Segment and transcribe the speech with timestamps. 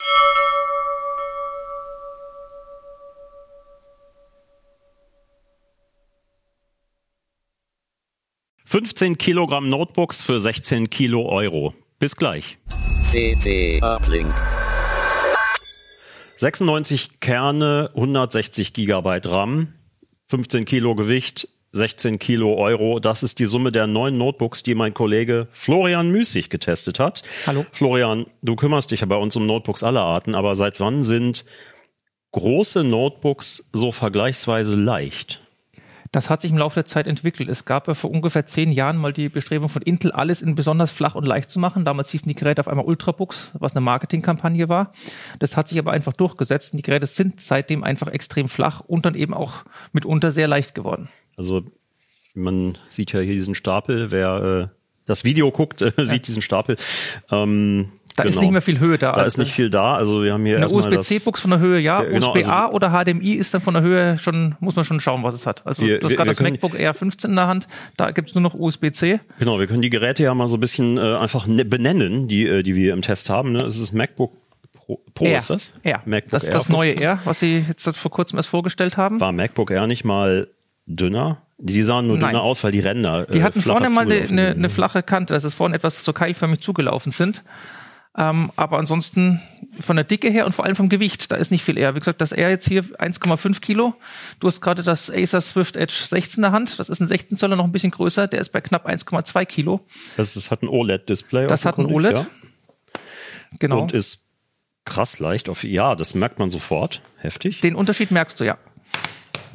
[0.00, 0.40] slash
[8.64, 11.74] 15 Kilogramm Notebooks für 16 Kilo Euro.
[11.98, 12.58] Bis gleich.
[13.02, 14.32] CD Uplink.
[16.36, 19.74] 96 Kerne, 160 Gigabyte RAM,
[20.26, 22.98] 15 Kilo Gewicht, 16 Kilo Euro.
[22.98, 27.22] Das ist die Summe der neuen Notebooks, die mein Kollege Florian Müßig getestet hat.
[27.46, 27.64] Hallo.
[27.72, 31.44] Florian, du kümmerst dich ja bei uns um Notebooks aller Arten, aber seit wann sind
[32.32, 35.42] große Notebooks so vergleichsweise leicht?
[36.12, 37.48] Das hat sich im Laufe der Zeit entwickelt.
[37.48, 40.90] Es gab ja vor ungefähr zehn Jahren mal die Bestrebung von Intel, alles in besonders
[40.90, 41.84] flach und leicht zu machen.
[41.84, 44.92] Damals hießen die Geräte auf einmal Ultrabooks, was eine Marketingkampagne war.
[45.38, 49.06] Das hat sich aber einfach durchgesetzt und die Geräte sind seitdem einfach extrem flach und
[49.06, 51.08] dann eben auch mitunter sehr leicht geworden.
[51.40, 51.62] Also
[52.34, 56.76] man sieht ja hier diesen Stapel, wer äh, das Video guckt, äh, sieht diesen Stapel.
[57.30, 58.42] Ähm, Da ist genau.
[58.42, 59.12] nicht mehr viel Höhe da.
[59.12, 59.94] Da ist nicht viel da.
[59.94, 62.02] Also wir haben hier Eine USB-C-Buchs von der Höhe, ja.
[62.02, 65.00] Ja, genau, USB-A also- oder HDMI ist dann von der Höhe schon, muss man schon
[65.00, 65.66] schauen, was es hat.
[65.66, 68.42] Also Wir- du hast gerade das MacBook Air 15 in der Hand, da gibt's nur
[68.42, 69.20] noch USB-C.
[69.38, 72.46] Genau, wir können die Geräte ja mal so ein bisschen äh, einfach ne benennen, die,
[72.46, 73.52] äh, die wir im Test haben.
[73.52, 73.62] Ne?
[73.62, 74.36] Es ist MacBook
[74.74, 75.38] Pro, Pro Air.
[75.38, 75.72] ist das?
[75.84, 76.02] Air.
[76.04, 77.02] MacBook das ist Air das neue 15.
[77.08, 79.18] Air, was sie jetzt vor kurzem erst vorgestellt haben.
[79.20, 80.46] War MacBook Air nicht mal
[80.96, 81.42] dünner?
[81.58, 82.30] Die sahen nur Nein.
[82.30, 84.70] dünner aus, weil die Ränder Die äh, hatten flacher vorne mal eine, eine, ne?
[84.70, 87.42] flache Kante, dass es vorne etwas so keilförmig zugelaufen sind.
[88.16, 89.40] Ähm, aber ansonsten
[89.78, 91.94] von der Dicke her und vor allem vom Gewicht, da ist nicht viel Air.
[91.94, 93.94] Wie gesagt, das Air jetzt hier 1,5 Kilo.
[94.40, 96.78] Du hast gerade das Acer Swift Edge 16 in der Hand.
[96.78, 98.26] Das ist ein 16 Zoller, noch ein bisschen größer.
[98.26, 99.80] Der ist bei knapp 1,2 Kilo.
[100.16, 101.46] Das, das hat ein OLED-Display.
[101.46, 102.26] Das hat ein OLED.
[103.60, 103.82] Genau.
[103.82, 104.26] Und ist
[104.84, 105.48] krass leicht.
[105.48, 107.02] Auf, ja, das merkt man sofort.
[107.18, 107.60] Heftig.
[107.60, 108.58] Den Unterschied merkst du, ja.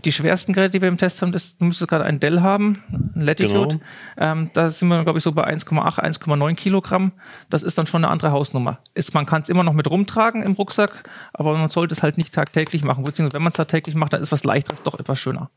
[0.06, 2.84] Die schwersten Geräte, die wir im Test haben, das, du müsstest gerade einen Dell haben,
[3.16, 3.80] ein Latitude.
[3.80, 3.82] Genau.
[4.18, 7.12] Ähm, da sind wir, glaube ich, so bei 1,8, 1,9 Kilogramm.
[7.50, 8.80] Das ist dann schon eine andere Hausnummer.
[8.94, 12.18] Ist, man kann es immer noch mit rumtragen im Rucksack, aber man sollte es halt
[12.18, 13.04] nicht tagtäglich machen.
[13.04, 15.50] Beziehungsweise, wenn man es tagtäglich macht, dann ist was leichteres doch etwas schöner.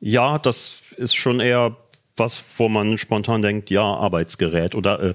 [0.00, 1.76] Ja, das ist schon eher
[2.16, 5.14] was, wo man spontan denkt, ja, Arbeitsgerät oder äh,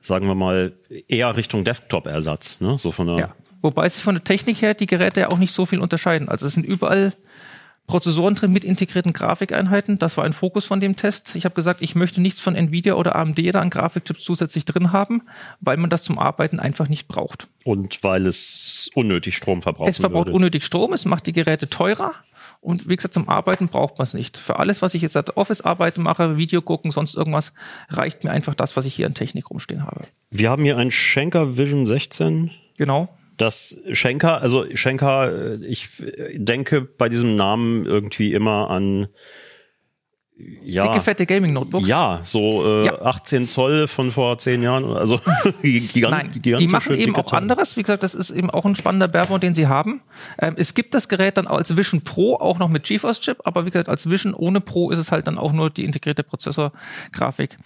[0.00, 0.72] sagen wir mal
[1.08, 2.78] eher Richtung Desktop-Ersatz, ne?
[2.78, 3.34] So von der Ja.
[3.62, 6.28] Wobei sich von der Technik her die Geräte ja auch nicht so viel unterscheiden.
[6.28, 7.12] Also es sind überall
[7.86, 9.98] Prozessoren drin mit integrierten Grafikeinheiten.
[9.98, 11.36] Das war ein Fokus von dem Test.
[11.36, 14.92] Ich habe gesagt, ich möchte nichts von Nvidia oder AMD da an Grafikchips zusätzlich drin
[14.92, 15.22] haben,
[15.60, 17.46] weil man das zum Arbeiten einfach nicht braucht.
[17.62, 19.88] und weil es unnötig Strom verbraucht.
[19.88, 20.36] Es verbraucht würde.
[20.36, 22.12] unnötig Strom, es macht die Geräte teurer
[22.60, 24.36] und wie gesagt, zum Arbeiten braucht man es nicht.
[24.36, 27.52] Für alles, was ich jetzt als Office-Arbeiten mache, Video gucken, sonst irgendwas,
[27.88, 30.00] reicht mir einfach das, was ich hier an Technik rumstehen habe.
[30.30, 32.50] Wir haben hier ein Schenker Vision 16.
[32.76, 33.08] Genau.
[33.36, 39.08] Das Schenker, also Schenker, äh, ich äh, denke bei diesem Namen irgendwie immer an
[40.62, 41.88] ja, Dicke, fette Gaming-Notebooks.
[41.88, 43.00] ja, so äh, Ja.
[43.00, 45.18] 18 Zoll von vor zehn Jahren, also
[45.62, 47.42] gigant, Nein, die machen eben auch Teile.
[47.42, 47.76] anderes.
[47.78, 50.02] Wie gesagt, das ist eben auch ein spannender Barebone, den sie haben.
[50.38, 53.70] Ähm, es gibt das Gerät dann als Vision Pro auch noch mit GeForce-Chip, aber wie
[53.70, 57.56] gesagt, als Vision ohne Pro ist es halt dann auch nur die integrierte Prozessorgrafik.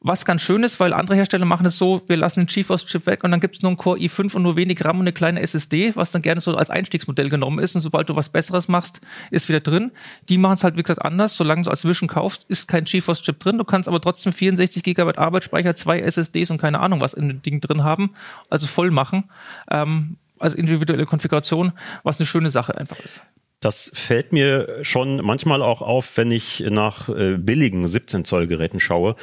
[0.00, 3.24] Was ganz schön ist, weil andere Hersteller machen es so, wir lassen den GeForce-Chip weg
[3.24, 5.40] und dann gibt es nur einen Core i5 und nur wenig RAM und eine kleine
[5.40, 7.74] SSD, was dann gerne so als Einstiegsmodell genommen ist.
[7.76, 9.00] Und sobald du was Besseres machst,
[9.30, 9.92] ist wieder drin.
[10.28, 11.36] Die machen es halt, wie gesagt, anders.
[11.36, 13.58] Solange du als Vision kaufst, ist kein GeForce-Chip drin.
[13.58, 17.42] Du kannst aber trotzdem 64 GB Arbeitsspeicher, zwei SSDs und keine Ahnung was in dem
[17.42, 18.14] Ding drin haben.
[18.48, 19.24] Also voll machen.
[19.70, 21.72] Ähm, als individuelle Konfiguration,
[22.04, 23.22] was eine schöne Sache einfach ist.
[23.60, 28.80] Das fällt mir schon manchmal auch auf, wenn ich nach äh, billigen 17 Zoll Geräten
[28.80, 29.14] schaue.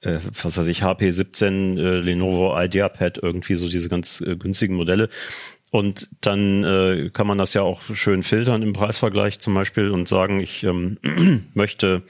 [0.00, 4.74] Äh, was weiß ich, HP 17, äh, Lenovo IdeaPad, irgendwie so diese ganz äh, günstigen
[4.74, 5.08] Modelle.
[5.70, 10.08] Und dann äh, kann man das ja auch schön filtern im Preisvergleich zum Beispiel und
[10.08, 10.98] sagen, ich ähm,
[11.54, 12.02] möchte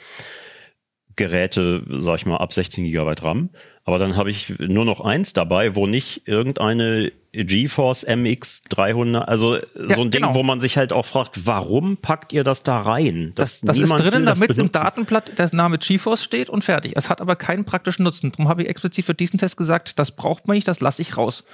[1.16, 3.50] Geräte, sag ich mal, ab 16 GB RAM.
[3.84, 9.58] Aber dann habe ich nur noch eins dabei, wo nicht irgendeine GeForce MX 300, also
[9.74, 10.34] so ein Ding, genau.
[10.34, 13.32] wo man sich halt auch fragt, warum packt ihr das da rein?
[13.34, 14.72] Das, das ist drinnen, damit im.
[14.72, 16.92] Datenblatt der Name GeForce steht und fertig.
[16.96, 18.32] Es hat aber keinen praktischen Nutzen.
[18.32, 21.16] Darum habe ich explizit für diesen Test gesagt, das braucht man nicht, das lasse ich
[21.16, 21.44] raus.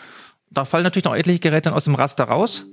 [0.51, 2.67] Da fallen natürlich noch etliche Geräte aus dem Raster raus.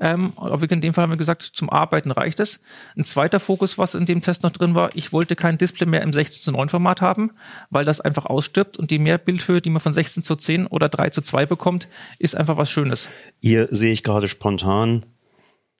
[0.00, 2.60] Ähm, aber in dem Fall haben wir gesagt, zum Arbeiten reicht es.
[2.96, 6.02] Ein zweiter Fokus, was in dem Test noch drin war, ich wollte kein Display mehr
[6.02, 7.32] im 16 zu 9 Format haben,
[7.68, 11.10] weil das einfach ausstirbt und die Mehrbildhöhe, die man von 16 zu 10 oder 3
[11.10, 11.88] zu 2 bekommt,
[12.18, 13.08] ist einfach was Schönes.
[13.42, 15.04] Hier sehe ich gerade spontan.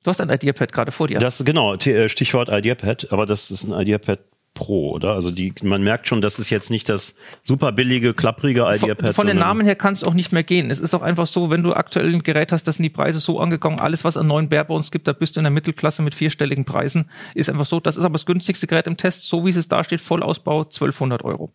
[0.03, 1.19] Du hast ein IdeaPad gerade vor dir.
[1.19, 4.21] Das genau, äh, Stichwort IdeaPad, aber das ist ein IdeaPad
[4.57, 5.13] Pro, oder?
[5.13, 8.97] Also die, man merkt schon, das ist jetzt nicht das super billige, klapprige von, IdeaPad.
[8.97, 10.71] von den sondern- Namen her kann es auch nicht mehr gehen.
[10.71, 13.21] Es ist doch einfach so, wenn du aktuell ein Gerät hast, das sind die Preise
[13.21, 13.79] so angegangen.
[13.79, 17.09] Alles, was an neuen Barebones gibt, da bist du in der Mittelklasse mit vierstelligen Preisen.
[17.35, 17.79] Ist einfach so.
[17.79, 21.23] Das ist aber das günstigste Gerät im Test, so wie es da steht, Vollausbau 1200
[21.23, 21.53] Euro.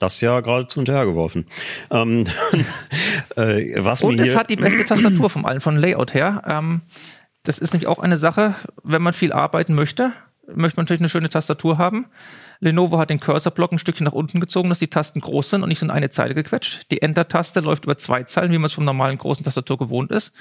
[0.00, 1.46] Das ja geradezu hinterhergeworfen.
[1.90, 2.26] Ähm,
[3.36, 6.42] äh, was Und es hat die beste Tastatur vom allen, von Layout her.
[6.46, 6.80] Ähm,
[7.44, 10.12] das ist nicht auch eine Sache, wenn man viel arbeiten möchte,
[10.46, 12.06] möchte man natürlich eine schöne Tastatur haben.
[12.60, 15.68] Lenovo hat den Cursorblock ein Stückchen nach unten gezogen, dass die Tasten groß sind und
[15.68, 16.90] nicht so in eine Zeile gequetscht.
[16.90, 20.32] Die Enter-Taste läuft über zwei Zeilen, wie man es vom normalen großen Tastatur gewohnt ist.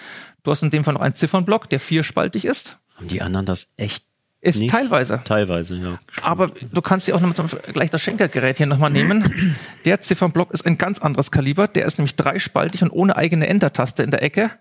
[0.43, 2.79] Du hast in dem Fall noch einen Ziffernblock, der vierspaltig ist.
[2.95, 4.08] haben die anderen das echt
[4.41, 4.71] Ist nicht?
[4.71, 5.19] teilweise.
[5.25, 5.99] Teilweise, ja.
[6.21, 9.55] Aber du kannst sie auch noch zum Vergleich das Schenkergerät hier nochmal nehmen.
[9.85, 11.67] Der Ziffernblock ist ein ganz anderes Kaliber.
[11.67, 14.51] Der ist nämlich dreispaltig und ohne eigene Enter-Taste in der Ecke.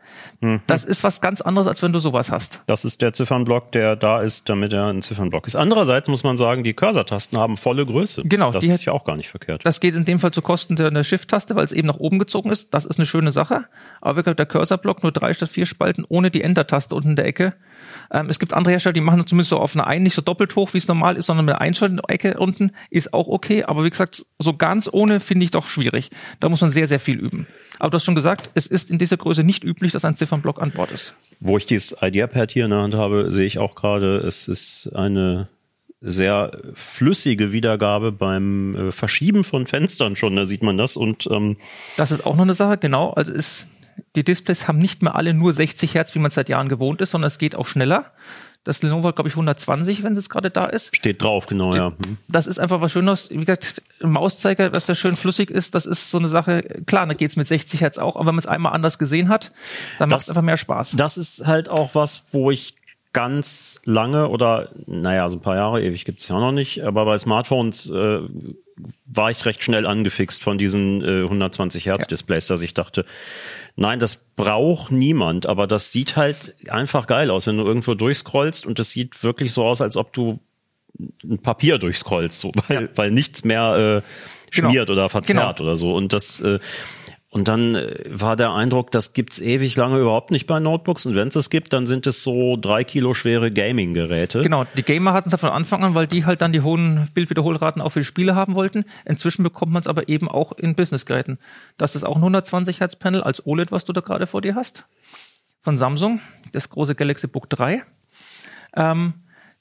[0.41, 0.63] Mhm.
[0.67, 2.63] Das ist was ganz anderes, als wenn du sowas hast.
[2.67, 5.55] Das ist der Ziffernblock, der da ist, damit er ein Ziffernblock ist.
[5.55, 8.23] Andererseits muss man sagen, die Cursor-Tasten haben volle Größe.
[8.25, 9.65] Genau, Das ist hat- ja auch gar nicht verkehrt.
[9.65, 12.19] Das geht in dem Fall zu Kosten der, der Shift-Taste, weil es eben nach oben
[12.19, 12.75] gezogen ist.
[12.75, 13.67] Das ist eine schöne Sache.
[14.01, 17.27] Aber wirklich der Cursor-Block nur drei statt vier Spalten ohne die Enter-Taste unten in der
[17.27, 17.55] Ecke.
[18.11, 20.23] Ähm, es gibt andere Hersteller, die machen das zumindest so auf einer ein, nicht so
[20.23, 23.65] doppelt hoch, wie es normal ist, sondern mit einer einschaltenden Ecke unten ist auch okay.
[23.65, 26.11] Aber wie gesagt, so ganz ohne finde ich doch schwierig.
[26.41, 27.47] Da muss man sehr, sehr viel üben.
[27.79, 30.61] Aber du hast schon gesagt, es ist in dieser Größe nicht üblich, dass ein Ziffernblock
[30.61, 31.15] an Bord ist.
[31.41, 34.91] Wo ich dieses IdeaPad hier in der Hand habe, sehe ich auch gerade, es ist
[34.95, 35.49] eine
[36.01, 40.97] sehr flüssige Wiedergabe beim äh, Verschieben von Fenstern schon, da sieht man das.
[40.97, 41.57] Und ähm,
[41.97, 43.11] Das ist auch noch eine Sache, genau.
[43.11, 43.67] Also ist,
[44.17, 47.01] die Displays haben nicht mehr alle nur 60 Hertz, wie man es seit Jahren gewohnt
[47.01, 48.13] ist, sondern es geht auch schneller.
[48.65, 50.95] Das Lenovo hat, glaube ich, 120, wenn es gerade da ist.
[50.95, 51.89] steht drauf, genau, ja.
[51.89, 52.19] Hm.
[52.29, 53.31] Das ist einfach was Schönes.
[53.31, 56.63] Wie gesagt, Mauszeiger, dass der schön flüssig ist, das ist so eine Sache.
[56.87, 59.53] Klar, da geht's mit 60 Hertz auch, aber wenn man es einmal anders gesehen hat,
[59.99, 60.97] dann macht es einfach mehr Spaß.
[60.97, 62.75] Das ist halt auch was, wo ich
[63.13, 67.17] ganz lange oder naja, so ein paar Jahre, ewig gibt's ja noch nicht, aber bei
[67.17, 68.21] Smartphones äh,
[69.07, 73.05] war ich recht schnell angefixt von diesen äh, 120 Hertz Displays, dass ich dachte,
[73.79, 78.67] nein, das braucht niemand, aber das sieht halt einfach geil aus, wenn du irgendwo durchscrollst
[78.67, 80.39] und das sieht wirklich so aus, als ob du
[81.25, 84.09] ein Papier durchscrollst, so, weil, weil nichts mehr äh,
[84.51, 84.71] Genau.
[84.71, 85.69] schmiert oder verzerrt Genau.
[85.69, 85.95] oder so.
[85.95, 86.59] Und das äh,
[87.39, 91.07] und dann äh, war der Eindruck, das gibt's ewig lange überhaupt nicht bei Notebooks.
[91.07, 94.43] Und wenn es gibt, dann sind es so drei Kilo schwere Gaming-Geräte.
[94.43, 97.07] Genau, die Gamer hatten es ja von Anfang an, weil die halt dann die hohen
[97.15, 98.85] Bildwiederholraten auch für die Spiele haben wollten.
[99.05, 101.39] Inzwischen bekommt man es aber eben auch in Businessgeräten.
[101.77, 104.57] Das ist auch ein 120 Hertz Panel als OLED, was du da gerade vor dir
[104.57, 104.87] hast.
[105.63, 106.21] Von Samsung,
[106.51, 107.85] das große Galaxy Book 3.
[108.75, 109.15] Ähm,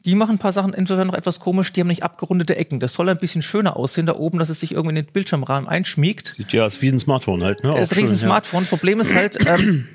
[0.07, 2.80] die machen ein paar Sachen insofern noch etwas komisch, die haben nicht abgerundete Ecken.
[2.80, 5.68] Das soll ein bisschen schöner aussehen da oben, dass es sich irgendwie in den Bildschirmrahmen
[5.68, 6.36] einschmiegt.
[6.36, 7.62] Sieht ja aus wie ein Smartphone halt.
[7.62, 7.75] Ne?
[7.77, 8.30] Es ist ein riesen schön, ja.
[8.30, 8.62] Smartphone.
[8.62, 9.86] Das Problem ist halt, ähm,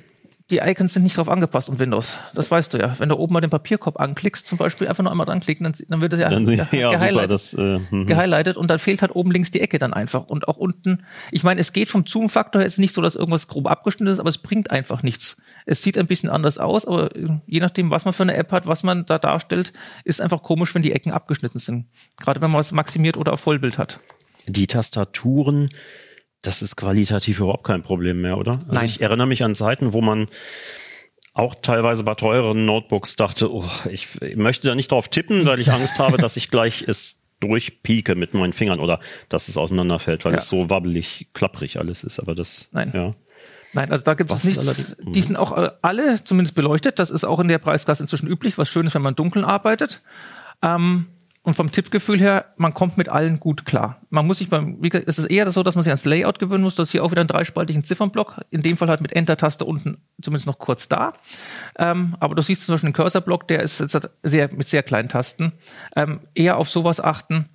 [0.52, 2.19] die Icons sind nicht drauf angepasst um Windows.
[2.34, 2.94] Das weißt du ja.
[2.99, 5.75] Wenn du oben mal den Papierkorb anklickst, zum Beispiel einfach nur einmal dran klicken, dann,
[5.88, 7.31] dann wird das ja, Dann ge- ja, super, gehighlightet.
[7.32, 8.06] das, äh, mhm.
[8.06, 10.26] gehighlightet und dann fehlt halt oben links die Ecke dann einfach.
[10.28, 11.02] Und auch unten,
[11.32, 14.12] ich meine, es geht vom Zoom-Faktor her, es ist nicht so, dass irgendwas grob abgeschnitten
[14.12, 15.37] ist, aber es bringt einfach nichts.
[15.66, 18.52] Es sieht ein bisschen anders aus, aber äh, je nachdem, was man für eine App
[18.52, 19.72] hat, was man da darstellt,
[20.05, 21.87] ist einfach komisch, wenn die Ecken abgeschnitten sind.
[22.19, 23.98] Gerade wenn man was maximiert oder auf Vollbild hat.
[24.46, 25.69] die Tastaturen,
[26.42, 28.52] das ist qualitativ überhaupt kein Problem mehr, oder?
[28.52, 28.86] Also Nein.
[28.86, 30.28] ich erinnere mich an Zeiten, wo man
[31.34, 35.70] auch teilweise bei teureren Notebooks dachte, oh, ich möchte da nicht drauf tippen, weil ich
[35.72, 40.32] Angst habe, dass ich gleich es durchpieke mit meinen Fingern oder dass es auseinanderfällt, weil
[40.32, 40.38] Ja.
[40.38, 42.20] es so wabbelig, klapprig alles ist.
[42.20, 42.90] Aber das, Nein.
[42.94, 43.14] ja.
[43.72, 44.58] Nein, also da gibt es nichts.
[44.60, 46.98] allerdings- Die sind auch äh, alle zumindest beleuchtet.
[46.98, 49.44] Das ist auch in der Preisklasse inzwischen üblich, was schön ist, wenn man im Dunkeln
[49.46, 50.00] arbeitet.
[50.60, 51.06] Ähm,
[51.44, 54.01] und vom Tippgefühl her, man kommt mit allen gut klar.
[54.11, 56.39] Man muss sich beim, wie gesagt, es ist eher so, dass man sich ans Layout
[56.39, 56.77] gewöhnen muss.
[56.77, 58.43] Du hast hier auch wieder einen dreispaltigen Ziffernblock.
[58.51, 61.13] In dem Fall halt mit Enter-Taste unten zumindest noch kurz da.
[61.77, 65.08] Ähm, aber du siehst zum Beispiel den Cursor-Block, der ist jetzt sehr, mit sehr kleinen
[65.08, 65.53] Tasten.
[65.96, 67.49] Ähm, eher auf sowas achten,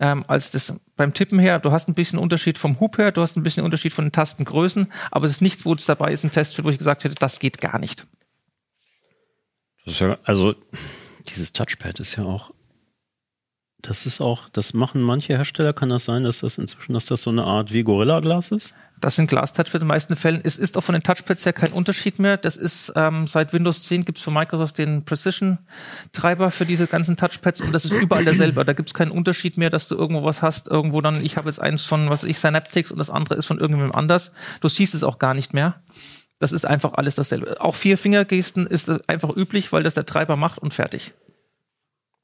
[0.00, 1.60] ähm, als das beim Tippen her.
[1.60, 4.12] Du hast ein bisschen Unterschied vom Hub her, du hast ein bisschen Unterschied von den
[4.12, 7.14] Tastengrößen, aber es ist nichts, wo es dabei ist, ein Test, wo ich gesagt hätte,
[7.14, 8.04] das geht gar nicht.
[10.24, 10.56] Also
[11.28, 12.50] dieses Touchpad ist ja auch,
[13.82, 17.22] das ist auch, das machen manche Hersteller, kann das sein, dass das inzwischen, dass das
[17.22, 18.74] so eine Art wie Gorilla Glas ist?
[19.00, 20.40] Das sind Glas-Touchpads in den meisten Fällen.
[20.42, 22.36] Es ist auch von den Touchpads her kein Unterschied mehr.
[22.36, 27.16] Das ist ähm, seit Windows 10 gibt es für Microsoft den Precision-Treiber für diese ganzen
[27.16, 28.64] Touchpads und das ist überall derselbe.
[28.64, 31.48] Da gibt es keinen Unterschied mehr, dass du irgendwo was hast, irgendwo dann, ich habe
[31.48, 34.32] jetzt eins von, was ich, Synaptics und das andere ist von irgendjemandem anders.
[34.60, 35.80] Du siehst es auch gar nicht mehr.
[36.40, 37.60] Das ist einfach alles dasselbe.
[37.60, 41.14] Auch vier Fingergesten ist einfach üblich, weil das der Treiber macht und fertig.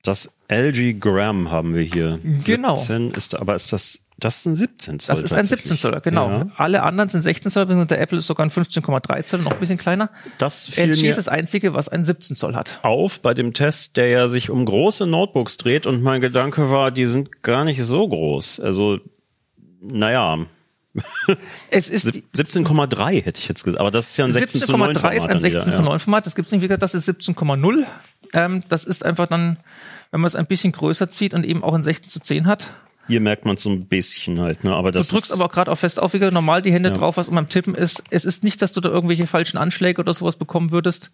[0.04, 2.18] Das LG Gram haben wir hier.
[2.44, 2.76] Genau.
[2.76, 5.14] 17 ist, aber ist das, das ist ein 17 Zoll.
[5.16, 6.28] Das ist ein 17 Zoller, genau.
[6.30, 6.46] Ja.
[6.56, 9.58] Alle anderen sind 16 Zoll, und der Apple ist sogar ein 15,3 Zoll, noch ein
[9.58, 10.10] bisschen kleiner.
[10.38, 12.80] Das LG ist das einzige, was ein 17 Zoll hat.
[12.82, 16.90] auf bei dem Test, der ja sich um große Notebooks dreht und mein Gedanke war,
[16.90, 18.60] die sind gar nicht so groß.
[18.60, 18.98] Also,
[19.80, 20.38] naja,
[21.70, 24.72] Es ist die- 17,3 hätte ich jetzt gesagt, aber das ist ja ein 16 zu
[24.76, 26.26] 9 17,3 ist ein Format dann wieder, 16 zu 9 Format.
[26.26, 26.78] Das gibt's nicht wieder.
[26.78, 27.84] Das ist 17,0.
[28.34, 29.56] Ähm, das ist einfach dann,
[30.10, 32.74] wenn man es ein bisschen größer zieht und eben auch ein 16 zu 10 hat.
[33.06, 34.74] Hier merkt man es so ein bisschen halt, ne?
[34.74, 36.72] Aber Du das drückst ist, aber auch gerade auf fest auf, wie du normal die
[36.72, 39.58] Hände drauf hast und beim Tippen ist, es ist nicht, dass du da irgendwelche falschen
[39.58, 41.10] Anschläge oder sowas bekommen würdest.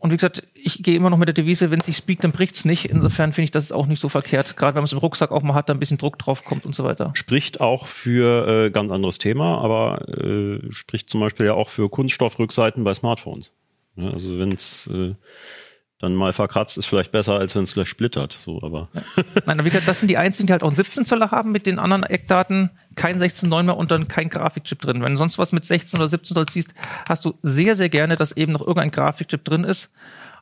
[0.00, 2.30] Und wie gesagt, ich gehe immer noch mit der Devise, wenn es sich speakt, dann
[2.30, 2.84] bricht's nicht.
[2.84, 4.56] Insofern finde ich das ist auch nicht so verkehrt.
[4.56, 6.64] Gerade wenn man es im Rucksack auch mal hat, da ein bisschen Druck drauf kommt
[6.64, 7.10] und so weiter.
[7.14, 11.88] spricht auch für äh, ganz anderes Thema, aber äh, spricht zum Beispiel ja auch für
[11.88, 13.52] Kunststoffrückseiten bei Smartphones.
[13.96, 15.14] Ja, also wenn es äh,
[16.00, 18.32] dann mal verkratzt, ist vielleicht besser, als wenn es gleich splittert.
[18.32, 18.88] So, aber
[19.46, 21.66] Nein, wie gesagt, das sind die einzigen, die halt auch einen 17 Zoller haben mit
[21.66, 22.70] den anderen Eckdaten.
[22.94, 25.02] Kein 16.9 mehr und dann kein Grafikchip drin.
[25.02, 26.74] Wenn du sonst was mit 16 oder 17 Zoll ziehst,
[27.08, 29.90] hast du sehr, sehr gerne, dass eben noch irgendein Grafikchip drin ist.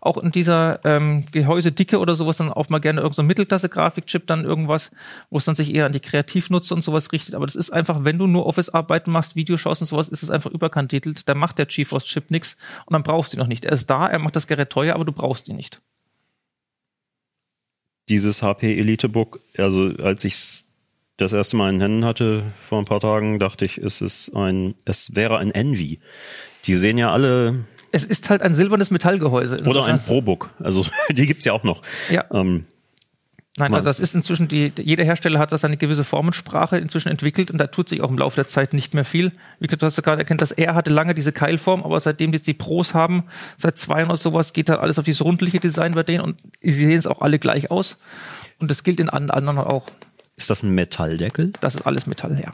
[0.07, 4.45] Auch in dieser ähm, Gehäusedicke oder sowas dann auch mal gerne irgendein so Mittelklasse-Grafikchip dann
[4.45, 4.91] irgendwas,
[5.31, 7.35] wo es dann sich eher an die Kreativnutzer und sowas richtet.
[7.35, 10.31] Aber das ist einfach, wenn du nur Office-Arbeiten machst, Video schaust und sowas, ist es
[10.31, 11.29] einfach überkantitelt.
[11.29, 13.65] Da macht der GeForce-Chip nichts und dann brauchst du ihn noch nicht.
[13.65, 15.81] Er ist da, er macht das Gerät teuer, aber du brauchst ihn nicht.
[18.09, 20.65] dieses HP Elitebook, also als ich
[21.17, 24.75] das erste Mal in Händen hatte vor ein paar Tagen, dachte ich, es ist ein,
[24.85, 25.99] es wäre ein Envy.
[26.65, 27.65] Die sehen ja alle
[27.97, 29.63] Es ist halt ein silbernes Metallgehäuse.
[29.65, 30.51] oder ein ProBook.
[30.61, 31.83] Also die gibt's ja auch noch.
[32.11, 32.25] Ja.
[32.33, 32.65] Ähm,
[33.59, 37.51] Nein, also das ist inzwischen die, jeder Hersteller hat das eine gewisse Formensprache inzwischen entwickelt
[37.51, 39.33] und da tut sich auch im Laufe der Zeit nicht mehr viel.
[39.61, 42.47] Wie du hast ja gerade erkannt, dass er hatte lange diese Keilform, aber seitdem jetzt
[42.47, 43.25] die Pros haben,
[43.57, 46.71] seit zwei oder sowas, geht halt alles auf dieses rundliche Design bei denen und sie
[46.73, 47.97] sehen es auch alle gleich aus.
[48.59, 49.87] Und das gilt in an- anderen auch.
[50.37, 51.53] ist das ein Metalldeckel?
[51.63, 52.53] Das ist alles Metall, ja.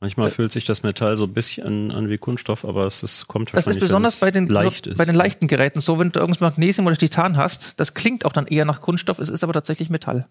[0.00, 3.48] Manchmal fühlt sich das Metall so ein bisschen an, wie Kunststoff, aber es ist, kommt
[3.48, 4.98] Das ist wahrscheinlich, wenn besonders es bei den, leicht so, ist.
[4.98, 8.32] bei den leichten Geräten so, wenn du irgendwas Magnesium oder Titan hast, das klingt auch
[8.32, 10.26] dann eher nach Kunststoff, es ist aber tatsächlich Metall.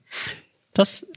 [0.74, 1.08] Das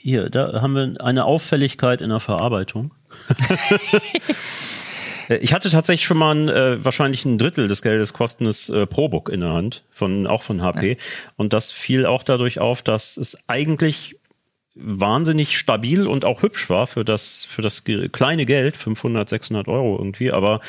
[0.00, 2.92] hier, da haben wir eine Auffälligkeit in der Verarbeitung.
[5.28, 8.86] Äh, ich hatte tatsächlich schon mal ein, äh, wahrscheinlich ein Drittel des Geldes kostendes äh,
[8.86, 10.96] ProBook in der Hand, von, auch von HP.
[11.36, 14.17] Und das fiel auch dadurch auf, dass es eigentlich
[14.80, 19.96] wahnsinnig stabil und auch hübsch war für das, für das kleine Geld, 500, 600 Euro
[19.98, 20.60] irgendwie, aber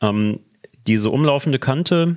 [0.00, 0.40] ähm,
[0.86, 2.16] diese umlaufende Kante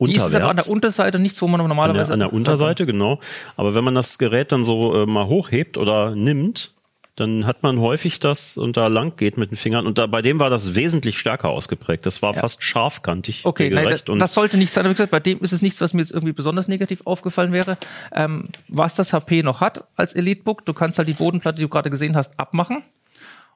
[0.00, 2.32] Die ist aber an der unterwärts, Unterseite nichts, wo man an normalerweise der, an der
[2.32, 3.20] Unterseite, genau.
[3.56, 6.72] Aber wenn man das Gerät dann so äh, mal hochhebt oder nimmt,
[7.16, 9.86] dann hat man häufig das und da lang geht mit den Fingern.
[9.86, 12.04] Und da, bei dem war das wesentlich stärker ausgeprägt.
[12.04, 14.08] Das war fast scharfkantig Okay, nein, gerecht.
[14.08, 14.84] das, und das sollte nicht sein.
[14.84, 17.78] Wie gesagt, bei dem ist es nichts, was mir jetzt irgendwie besonders negativ aufgefallen wäre.
[18.12, 21.68] Ähm, was das HP noch hat als Elitebook, du kannst halt die Bodenplatte, die du
[21.70, 22.82] gerade gesehen hast, abmachen.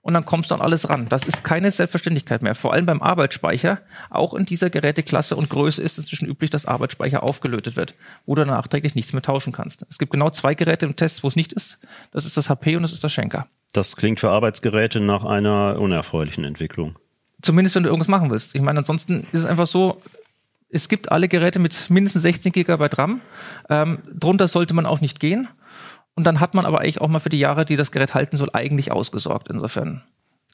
[0.03, 1.07] Und dann kommst du an alles ran.
[1.11, 2.55] Das ist keine Selbstverständlichkeit mehr.
[2.55, 3.81] Vor allem beim Arbeitsspeicher.
[4.09, 8.35] Auch in dieser Geräteklasse und Größe ist es inzwischen üblich, dass Arbeitsspeicher aufgelötet wird, wo
[8.35, 9.85] du nachträglich nichts mehr tauschen kannst.
[9.91, 11.79] Es gibt genau zwei Geräte im Test, wo es nicht ist.
[12.13, 13.47] Das ist das HP und das ist das Schenker.
[13.73, 16.99] das klingt für Arbeitsgeräte nach einer unerfreulichen Entwicklung.
[17.43, 18.55] Zumindest wenn du irgendwas machen willst.
[18.55, 19.99] Ich meine, ansonsten ist es einfach so,
[20.71, 23.21] es gibt alle Geräte mit mindestens 16 Gigabyte RAM.
[23.69, 25.49] Ähm, drunter sollte man auch nicht gehen.
[26.21, 28.37] Und dann hat man aber eigentlich auch mal für die Jahre, die das Gerät halten
[28.37, 29.49] soll, eigentlich ausgesorgt.
[29.49, 30.03] Insofern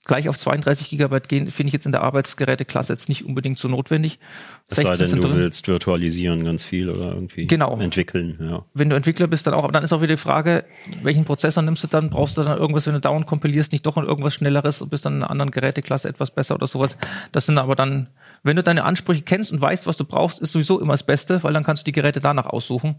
[0.05, 3.67] gleich auf 32 Gigabyte gehen, finde ich jetzt in der Arbeitsgeräteklasse jetzt nicht unbedingt so
[3.67, 4.21] notwendig.
[4.69, 5.39] Es sei 16 denn, du drin.
[5.39, 7.77] willst virtualisieren ganz viel oder irgendwie Genau.
[7.81, 8.39] entwickeln.
[8.41, 8.65] Ja.
[8.75, 9.65] Wenn du Entwickler bist, dann auch.
[9.65, 10.65] Aber dann ist auch wieder die Frage,
[11.03, 12.11] welchen Prozessor nimmst du dann?
[12.11, 15.15] Brauchst du dann irgendwas, wenn du down kompilierst, nicht doch irgendwas Schnelleres und bist dann
[15.17, 16.97] in einer anderen Geräteklasse etwas besser oder sowas.
[17.33, 18.07] Das sind aber dann,
[18.45, 21.43] wenn du deine Ansprüche kennst und weißt, was du brauchst, ist sowieso immer das Beste,
[21.43, 22.95] weil dann kannst du die Geräte danach aussuchen.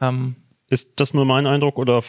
[0.00, 0.34] Ähm,
[0.70, 2.02] Ist das nur mein Eindruck oder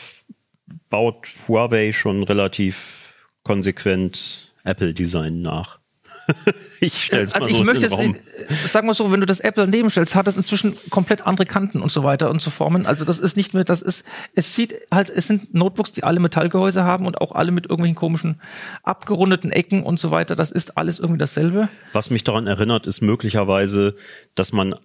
[0.90, 5.80] baut Huawei schon relativ konsequent Apple-Design nach?
[6.80, 9.66] ich stell's mal also so ich möchte es, sagen wir so, wenn du das Apple
[9.66, 12.86] daneben stellst, hat es inzwischen komplett andere Kanten und so weiter und so Formen.
[12.86, 16.20] Also das ist nicht mehr, das ist, es sieht halt, es sind Notebooks, die alle
[16.20, 18.42] Metallgehäuse haben und auch alle mit irgendwelchen komischen
[18.84, 20.36] abgerundeten Ecken und so weiter.
[20.36, 21.70] Das ist alles irgendwie dasselbe.
[21.94, 23.96] Was mich daran erinnert, ist möglicherweise,
[24.36, 24.76] dass man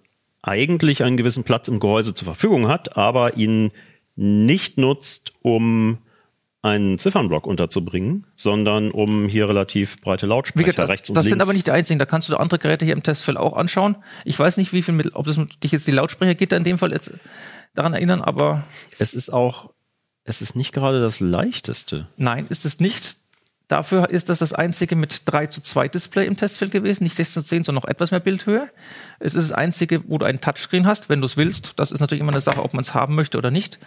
[0.41, 3.71] eigentlich einen gewissen Platz im Gehäuse zur Verfügung hat, aber ihn
[4.15, 5.99] nicht nutzt, um
[6.61, 11.33] einen Ziffernblock unterzubringen, sondern um hier relativ breite Lautsprecher gesagt, das, rechts und das links.
[11.33, 11.99] sind aber nicht die einzigen.
[11.99, 13.95] Da kannst du andere Geräte hier im Testfeld auch anschauen.
[14.25, 16.77] Ich weiß nicht, wie viel mit, ob das mit, dich jetzt die Lautsprechergitter in dem
[16.77, 17.13] Fall jetzt
[17.73, 18.63] daran erinnern, aber
[18.97, 19.71] es ist auch,
[20.23, 22.07] es ist nicht gerade das leichteste.
[22.17, 23.17] nein, ist es nicht.
[23.67, 27.43] Dafür ist das das einzige mit 3 zu 2 Display im Testfeld gewesen, nicht 16
[27.43, 28.69] zu 10, sondern noch etwas mehr Bildhöhe.
[29.19, 31.73] Es ist das einzige, wo du einen Touchscreen hast, wenn du es willst.
[31.77, 33.77] Das ist natürlich immer eine Sache, ob man es haben möchte oder nicht.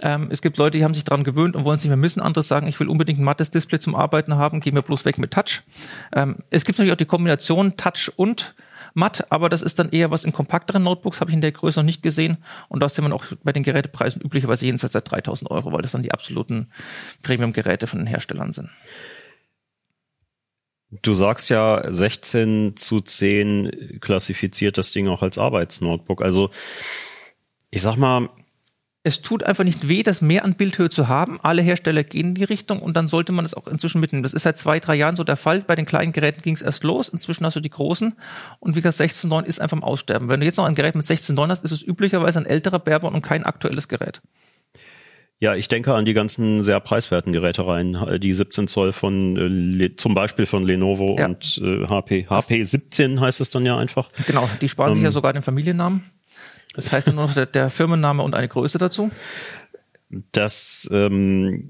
[0.00, 2.22] Ähm, es gibt Leute, die haben sich daran gewöhnt und wollen es nicht mehr missen.
[2.22, 5.18] Andere sagen, ich will unbedingt ein mattes Display zum Arbeiten haben, geh mir bloß weg
[5.18, 5.62] mit Touch.
[6.14, 8.54] Ähm, es gibt natürlich auch die Kombination Touch und
[8.94, 11.80] matt, aber das ist dann eher was in kompakteren Notebooks, habe ich in der Größe
[11.80, 12.38] noch nicht gesehen.
[12.68, 15.92] Und da sind wir auch bei den Gerätepreisen üblicherweise jenseits seit 3000 Euro, weil das
[15.92, 16.68] dann die absoluten
[17.24, 18.70] Premium-Geräte von den Herstellern sind.
[20.90, 26.22] Du sagst ja, 16 zu 10 klassifiziert das Ding auch als Arbeitsnotebook.
[26.22, 26.50] Also,
[27.70, 28.28] ich sag mal,
[29.06, 31.38] es tut einfach nicht weh, das mehr an Bildhöhe zu haben.
[31.40, 34.24] Alle Hersteller gehen in die Richtung und dann sollte man es auch inzwischen mitnehmen.
[34.24, 35.60] Das ist seit zwei, drei Jahren so der Fall.
[35.60, 37.08] Bei den kleinen Geräten ging es erst los.
[37.08, 38.14] Inzwischen hast du die großen.
[38.58, 40.28] Und wie gesagt, 16.9 ist einfach im Aussterben.
[40.28, 43.14] Wenn du jetzt noch ein Gerät mit 16.9 hast, ist es üblicherweise ein älterer Barebone
[43.14, 44.22] und kein aktuelles Gerät.
[45.38, 50.14] Ja, ich denke an die ganzen sehr preiswerten Gerätereien, die 17 Zoll von äh, zum
[50.14, 51.26] Beispiel von Lenovo ja.
[51.26, 52.26] und äh, HP.
[52.28, 54.10] HP 17 heißt es dann ja einfach.
[54.26, 56.04] Genau, die sparen ähm, sich ja sogar den Familiennamen.
[56.74, 59.10] Das heißt nur noch der, der Firmenname und eine Größe dazu
[60.32, 61.68] das, ähm,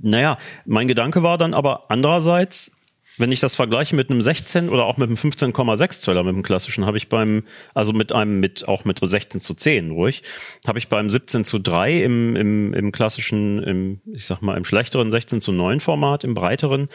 [0.00, 2.77] naja, mein Gedanke war dann aber andererseits,
[3.18, 6.42] wenn ich das vergleiche mit einem 16 oder auch mit einem 15,6 Zöller, mit dem
[6.42, 7.44] klassischen, habe ich beim,
[7.74, 10.22] also mit einem, mit, auch mit 16 zu 10 ruhig,
[10.66, 14.64] habe ich beim 17 zu 3 im, im, im klassischen, im, ich sag mal, im
[14.64, 16.88] schlechteren 16 zu 9 Format, im breiteren,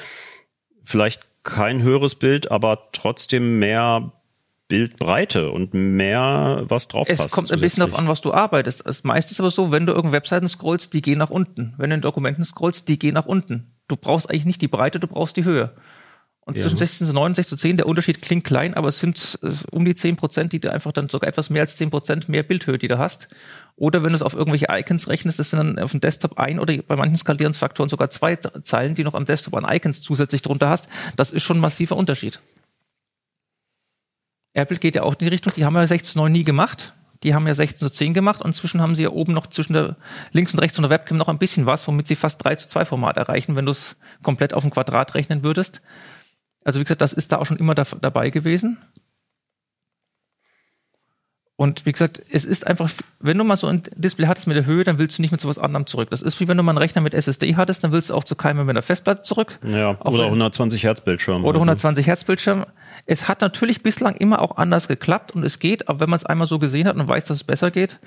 [0.83, 4.13] vielleicht kein höheres Bild, aber trotzdem mehr
[4.69, 8.87] Bildbreite und mehr was drauf Es kommt ein bisschen darauf an, was du arbeitest.
[8.87, 11.75] Das meiste ist aber so, wenn du irgendeine Webseiten scrollst, die gehen nach unten.
[11.77, 13.73] Wenn du in Dokumenten scrollst, die gehen nach unten.
[13.87, 15.75] Du brauchst eigentlich nicht die Breite, du brauchst die Höhe.
[16.45, 16.63] Und ja.
[16.63, 19.51] zwischen 16 zu 9, 16 zu 10, der Unterschied klingt klein, aber es sind äh,
[19.71, 22.43] um die 10 Prozent, die du einfach dann sogar etwas mehr als 10 Prozent mehr
[22.43, 23.29] Bildhöhe, die du hast.
[23.77, 26.59] Oder wenn du es auf irgendwelche Icons rechnest, das sind dann auf dem Desktop ein
[26.59, 30.69] oder bei manchen Skalierungsfaktoren sogar zwei Zeilen, die noch am Desktop an Icons zusätzlich drunter
[30.69, 30.89] hast.
[31.15, 32.39] Das ist schon ein massiver Unterschied.
[34.53, 36.93] Apple geht ja auch in die Richtung, die haben ja 16 zu 9 nie gemacht.
[37.23, 39.71] Die haben ja 16 zu 10 gemacht und inzwischen haben sie ja oben noch zwischen
[39.71, 39.95] der
[40.33, 42.67] links und rechts von der Webcam noch ein bisschen was, womit sie fast 3 zu
[42.67, 45.79] 2 Format erreichen, wenn du es komplett auf dem Quadrat rechnen würdest.
[46.63, 48.77] Also wie gesagt, das ist da auch schon immer da, dabei gewesen.
[51.55, 54.65] Und wie gesagt, es ist einfach, wenn du mal so ein Display hattest mit der
[54.65, 56.09] Höhe, dann willst du nicht mit sowas anderem zurück.
[56.09, 58.23] Das ist wie wenn du mal einen Rechner mit SSD hattest, dann willst du auch
[58.23, 59.59] zu keinem mit einer Festplatte zurück.
[59.63, 61.45] Ja, oder 120 Hertz Bildschirm.
[61.45, 62.65] Oder 120 Hertz Bildschirm.
[63.05, 66.25] Es hat natürlich bislang immer auch anders geklappt und es geht, aber wenn man es
[66.25, 67.99] einmal so gesehen hat und weiß, dass es besser geht.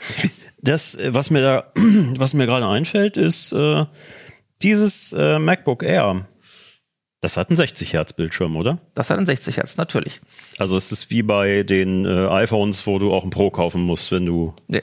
[0.60, 1.64] Das, was mir da,
[2.18, 3.86] was mir gerade einfällt, ist äh,
[4.62, 6.26] dieses äh, MacBook Air
[7.22, 8.78] das hat einen 60 Hertz Bildschirm, oder?
[8.94, 10.20] Das hat einen 60 Hertz, natürlich.
[10.58, 14.12] Also es ist wie bei den äh, iPhones, wo du auch ein Pro kaufen musst,
[14.12, 14.54] wenn du.
[14.68, 14.82] Nee.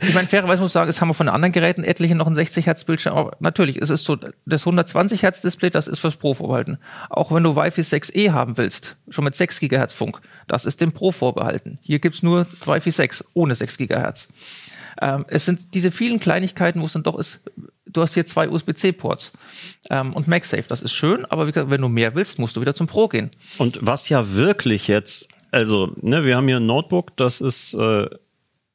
[0.00, 2.26] ich meine, fairerweise muss ich sagen, es haben wir von den anderen Geräten etliche noch
[2.26, 3.16] einen 60 Hertz Bildschirm.
[3.16, 6.78] Aber natürlich, es ist so, das 120 Hertz Display, das ist fürs Pro vorbehalten.
[7.08, 10.92] Auch wenn du Wi-Fi 6E haben willst, schon mit 6 Gigahertz Funk, das ist dem
[10.92, 11.78] Pro vorbehalten.
[11.80, 14.28] Hier gibt's nur Wi-Fi 6 ohne 6 Gigahertz.
[15.00, 17.50] Ähm, es sind diese vielen Kleinigkeiten, wo es dann doch ist,
[17.86, 19.38] du hast hier zwei USB-C-Ports
[19.90, 22.60] ähm, und MagSafe, das ist schön, aber wie gesagt, wenn du mehr willst, musst du
[22.60, 23.30] wieder zum Pro gehen.
[23.58, 28.08] Und was ja wirklich jetzt, also, ne, wir haben hier ein Notebook, das ist äh,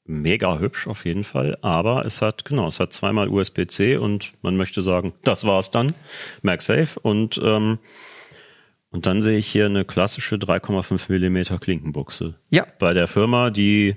[0.06, 4.58] mega hübsch auf jeden Fall, aber es hat, genau, es hat zweimal USB-C und man
[4.58, 5.94] möchte sagen, das war's dann,
[6.42, 7.80] MagSafe und ähm,
[8.94, 12.36] und dann sehe ich hier eine klassische 3,5 Millimeter Klinkenbuchse.
[12.50, 12.68] Ja.
[12.78, 13.96] Bei der Firma, die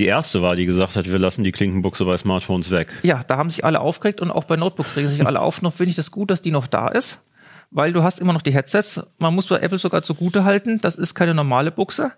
[0.00, 2.88] die erste war, die gesagt hat, wir lassen die Klinkenbuchse bei Smartphones weg.
[3.02, 5.60] Ja, da haben sich alle aufgeregt und auch bei Notebooks regen sich alle auf.
[5.60, 7.20] Noch finde ich das gut, dass die noch da ist,
[7.70, 9.02] weil du hast immer noch die Headsets.
[9.18, 12.12] Man muss bei Apple sogar zugute halten, das ist keine normale Buchse.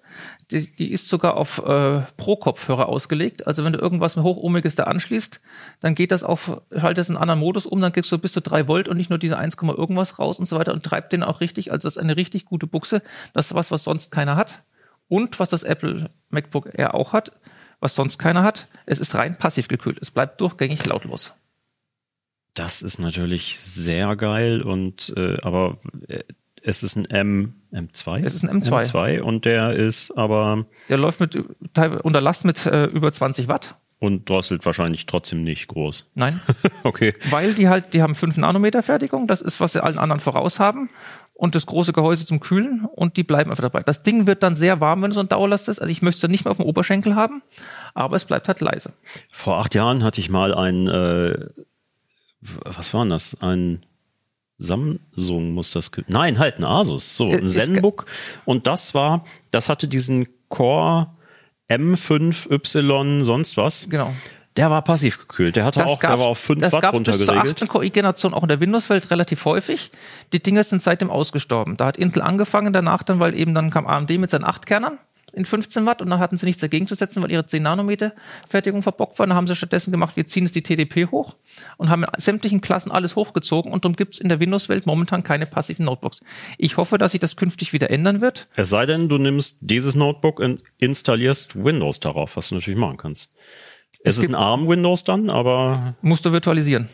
[0.53, 3.49] Die, die ist sogar auf äh, Pro-Kopfhörer ausgelegt.
[3.49, 5.41] Also wenn du irgendwas mit Hochohmiges da anschließt,
[5.81, 8.69] dann geht das auf, schaltest einen anderen Modus um, dann gibst du bis zu drei
[8.69, 11.41] Volt und nicht nur diese 1, irgendwas raus und so weiter und treibt den auch
[11.41, 11.73] richtig.
[11.73, 13.03] Also das ist eine richtig gute Buchse.
[13.35, 14.63] Das ist was, was sonst keiner hat.
[15.09, 17.33] Und was das Apple MacBook Air auch hat,
[17.83, 18.69] was sonst keiner hat.
[18.87, 19.99] Es ist rein passiv gekühlt.
[20.01, 21.35] Es bleibt durchgängig lautlos.
[22.55, 26.23] Das ist natürlich sehr geil und äh, aber äh,
[26.63, 28.25] es ist ein M M2.
[28.25, 28.93] Es ist ein M2.
[28.93, 33.75] M2 und der ist aber der läuft mit unter Last mit äh, über 20 Watt
[34.03, 36.11] und drosselt wahrscheinlich trotzdem nicht groß.
[36.15, 36.41] Nein.
[36.83, 37.15] okay.
[37.31, 40.59] Weil die halt, die haben 5 Nanometer Fertigung, das ist, was sie allen anderen voraus
[40.59, 40.91] haben.
[41.43, 43.83] Und das große Gehäuse zum Kühlen und die bleiben einfach dabei.
[43.83, 45.81] Das Ding wird dann sehr warm, wenn du so ein Dauerlast ist.
[45.81, 47.43] Also ich möchte es nicht mehr auf dem Oberschenkel haben,
[47.95, 48.93] aber es bleibt halt leise.
[49.29, 51.49] Vor acht Jahren hatte ich mal ein, äh,
[52.41, 53.43] was war denn das?
[53.43, 53.85] Ein
[54.59, 58.07] Samsung muss das, nein, halt ein Asus, so ein Zenbook.
[58.45, 61.09] Und das war, das hatte diesen Core
[61.69, 63.91] M5Y sonst was.
[63.91, 64.15] Genau.
[64.57, 65.57] Der war passiv gekühlt.
[65.57, 67.63] Der hatte auch, der war auf 5 das Watt gab's bis zur runtergeregelt.
[67.63, 67.69] 8.
[67.69, 69.91] Core-Generation auch in der Windows-Welt relativ häufig.
[70.33, 71.77] Die Dinger sind seitdem ausgestorben.
[71.77, 74.99] Da hat Intel angefangen, danach dann, weil eben dann kam AMD mit seinen 8 Kernern
[75.33, 78.13] in 15 Watt und dann hatten sie nichts dagegen zu setzen, weil ihre 10 Nanometer
[78.47, 79.27] Fertigung verbockt war.
[79.27, 81.37] Dann haben sie stattdessen gemacht, wir ziehen jetzt die TDP hoch
[81.79, 85.47] und haben in sämtlichen Klassen alles hochgezogen und darum gibt's in der Windows-Welt momentan keine
[85.47, 86.21] passiven Notebooks.
[86.59, 88.49] Ich hoffe, dass sich das künftig wieder ändern wird.
[88.57, 92.99] Es sei denn, du nimmst dieses Notebook und installierst Windows darauf, was du natürlich machen
[92.99, 93.33] kannst.
[94.05, 96.89] Es, ist ein ARM-Windows dann, aber Musst du virtualisieren.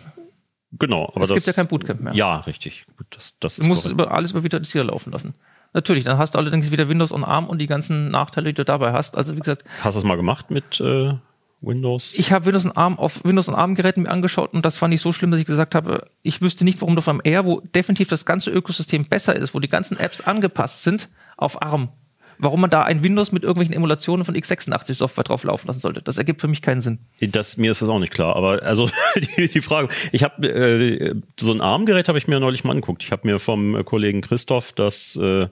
[0.72, 1.06] genau.
[1.14, 2.14] Aber Es das, gibt ja kein Bootcamp mehr.
[2.14, 2.86] Ja, richtig.
[2.96, 5.34] Gut, das, das ist Du musst es über, alles über Virtualisierer laufen lassen.
[5.74, 8.64] Natürlich, dann hast du allerdings wieder Windows on ARM und die ganzen Nachteile, die du
[8.64, 9.16] dabei hast.
[9.16, 11.12] Also wie gesagt, Hast du das mal gemacht mit äh,
[11.60, 12.18] Windows?
[12.18, 14.94] ich habe Windows on ARM auf Windows on ARM Geräten mir angeschaut und das fand
[14.94, 17.44] ich so schlimm, dass ich gesagt habe, ich wüsste nicht, warum du auf einem R,
[17.44, 21.88] wo definitiv das ganze Ökosystem besser ist, wo die ganzen Apps angepasst sind, auf ARM.
[22.40, 26.02] Warum man da ein Windows mit irgendwelchen Emulationen von x86 Software drauf laufen lassen sollte.
[26.02, 26.98] Das ergibt für mich keinen Sinn.
[27.20, 28.36] Das, mir ist das auch nicht klar.
[28.36, 28.88] Aber also
[29.36, 33.02] die, die Frage, ich habe äh, so ein ARM-Gerät habe ich mir neulich mal angeguckt.
[33.02, 35.48] Ich habe mir vom äh, Kollegen Christoph das, äh,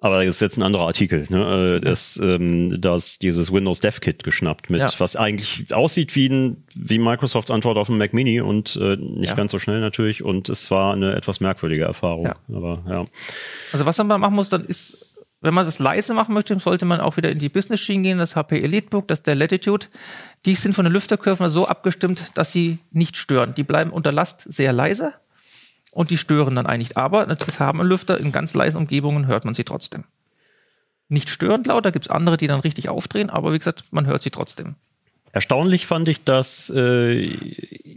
[0.00, 1.76] aber das ist jetzt ein anderer Artikel, ne?
[1.76, 4.88] äh, das, ähm, das dieses Windows Dev Kit geschnappt mit, Ja.
[4.98, 9.30] was eigentlich aussieht wie ein wie Microsofts Antwort auf den Mac Mini und äh, nicht
[9.30, 9.34] Ja.
[9.34, 10.22] ganz so schnell natürlich.
[10.22, 12.26] Und es war eine etwas merkwürdige Erfahrung.
[12.26, 12.36] Ja.
[12.54, 13.04] Aber ja.
[13.72, 15.03] Also was man machen muss, dann ist,
[15.44, 18.34] wenn man das leise machen möchte, sollte man auch wieder in die Business-Schienen gehen, das
[18.34, 19.86] HP EliteBook, das der Latitude.
[20.46, 23.54] Die sind von den Lüfterkurven so abgestimmt, dass sie nicht stören.
[23.54, 25.12] Die bleiben unter Last sehr leise
[25.92, 26.96] und die stören dann eigentlich.
[26.96, 30.04] Aber es haben Lüfter, in ganz leisen Umgebungen hört man sie trotzdem.
[31.08, 34.22] Nicht störend laut, da gibt's andere, die dann richtig aufdrehen, aber wie gesagt, man hört
[34.22, 34.76] sie trotzdem.
[35.32, 37.36] Erstaunlich fand ich, dass äh,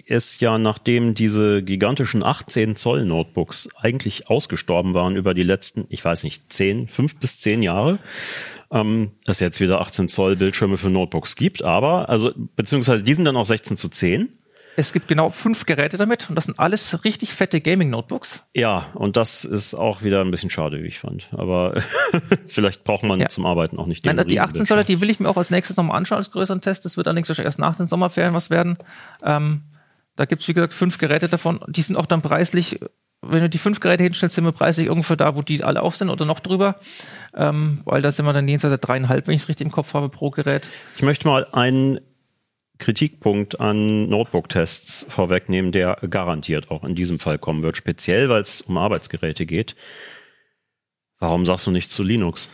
[0.08, 6.04] es ja nachdem diese gigantischen 18 Zoll Notebooks eigentlich ausgestorben waren über die letzten, ich
[6.04, 8.00] weiß nicht, 10, 5 bis 10 Jahre,
[8.72, 13.26] ähm, es jetzt wieder 18 Zoll Bildschirme für Notebooks gibt, aber, also, beziehungsweise die sind
[13.26, 14.30] dann auch 16 zu 10.
[14.80, 18.46] Es gibt genau fünf Geräte damit und das sind alles richtig fette Gaming-Notebooks.
[18.54, 21.30] Ja, und das ist auch wieder ein bisschen schade, wie ich fand.
[21.32, 21.82] Aber
[22.48, 23.28] vielleicht braucht man Ja.
[23.28, 25.50] zum Arbeiten auch nicht den Nein, die 18 Zoller, die will ich mir auch als
[25.50, 26.86] nächstes nochmal anschauen als größeren Test.
[26.86, 28.78] Das wird allerdings erst nach den Sommerferien was werden.
[29.24, 29.64] Ähm,
[30.18, 31.62] da gibt's wie gesagt, fünf Geräte davon.
[31.68, 32.80] Die sind auch dann preislich,
[33.22, 35.94] wenn du die fünf Geräte hinstellst, sind wir preislich ungefähr da, wo die alle auch
[35.94, 36.76] sind oder noch drüber.
[37.34, 39.94] Ähm, weil da sind wir dann jenseits der dreieinhalb, wenn ich es richtig im Kopf
[39.94, 40.70] habe, pro Gerät.
[40.96, 42.00] Ich möchte mal einen
[42.80, 48.62] Kritikpunkt an Notebook-Tests vorwegnehmen, der garantiert auch in diesem Fall kommen wird, speziell weil es
[48.62, 49.76] um Arbeitsgeräte geht.
[51.20, 52.50] Warum sagst du nichts zu Linux?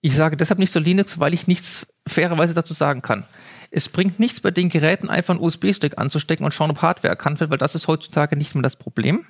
[0.00, 3.26] Ich sage deshalb nicht zu Linux, weil ich nichts fairerweise dazu sagen kann.
[3.72, 7.38] Es bringt nichts bei den Geräten einfach einen USB-Stick anzustecken und schauen, ob Hardware erkannt
[7.38, 9.24] wird, weil das ist heutzutage nicht mehr das Problem.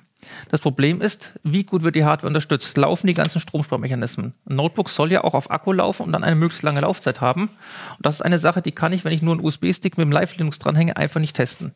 [0.49, 2.75] Das Problem ist, wie gut wird die Hardware unterstützt?
[2.77, 4.33] Laufen die ganzen Stromsparmechanismen?
[4.49, 7.43] Ein Notebook soll ja auch auf Akku laufen und dann eine möglichst lange Laufzeit haben.
[7.43, 10.11] Und das ist eine Sache, die kann ich, wenn ich nur einen USB-Stick mit dem
[10.11, 11.73] Live-Linux dranhänge, einfach nicht testen.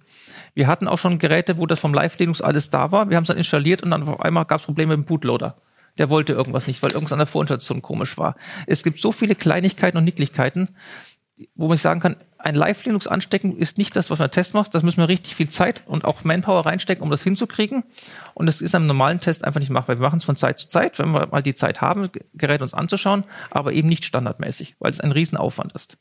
[0.53, 3.09] Wir hatten auch schon Geräte, wo das vom Live-Linux alles da war.
[3.09, 5.55] Wir haben es dann installiert und dann auf einmal gab es Probleme mit dem Bootloader.
[5.97, 8.35] Der wollte irgendwas nicht, weil irgendwas an der Vorinstallation komisch war.
[8.67, 10.69] Es gibt so viele Kleinigkeiten und Nicklichkeiten,
[11.55, 14.75] wo man sagen kann, ein Live-Linux anstecken ist nicht das, was man Test macht.
[14.75, 17.83] Das müssen wir richtig viel Zeit und auch Manpower reinstecken, um das hinzukriegen.
[18.33, 19.97] Und das ist am normalen Test einfach nicht machbar.
[19.97, 22.73] Wir machen es von Zeit zu Zeit, wenn wir mal die Zeit haben, Gerät uns
[22.73, 25.97] anzuschauen, aber eben nicht standardmäßig, weil es ein Riesenaufwand ist.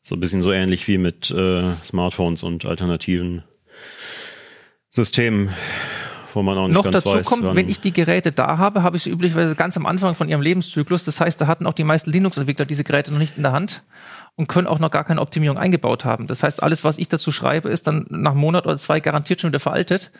[0.00, 3.44] So ein bisschen so ähnlich wie mit äh, Smartphones und alternativen
[4.90, 5.50] Systemen,
[6.34, 7.26] wo man auch nicht Noch ganz dazu weiß.
[7.26, 10.28] kommt, wenn ich die Geräte da habe, habe ich sie üblicherweise ganz am Anfang von
[10.28, 11.04] ihrem Lebenszyklus.
[11.04, 13.82] Das heißt, da hatten auch die meisten Linux-Entwickler diese Geräte noch nicht in der Hand
[14.36, 16.26] und können auch noch gar keine Optimierung eingebaut haben.
[16.26, 19.40] Das heißt, alles, was ich dazu schreibe, ist dann nach einem Monat oder zwei garantiert
[19.40, 20.10] schon wieder veraltet.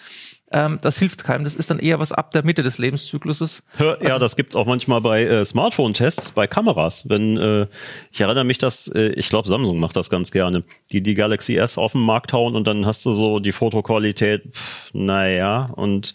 [0.50, 1.44] Ähm, das hilft keinem.
[1.44, 3.62] Das ist dann eher was ab der Mitte des Lebenszykluses.
[3.76, 7.08] Hör, Also ja, das gibt's auch manchmal bei äh, Smartphone-Tests, bei Kameras.
[7.08, 7.66] Wenn äh,
[8.10, 11.56] ich erinnere mich, dass äh, ich glaube Samsung macht das ganz gerne, die die Galaxy
[11.56, 16.14] S auf den Markt hauen und dann hast du so die Fotoqualität, pff, naja, und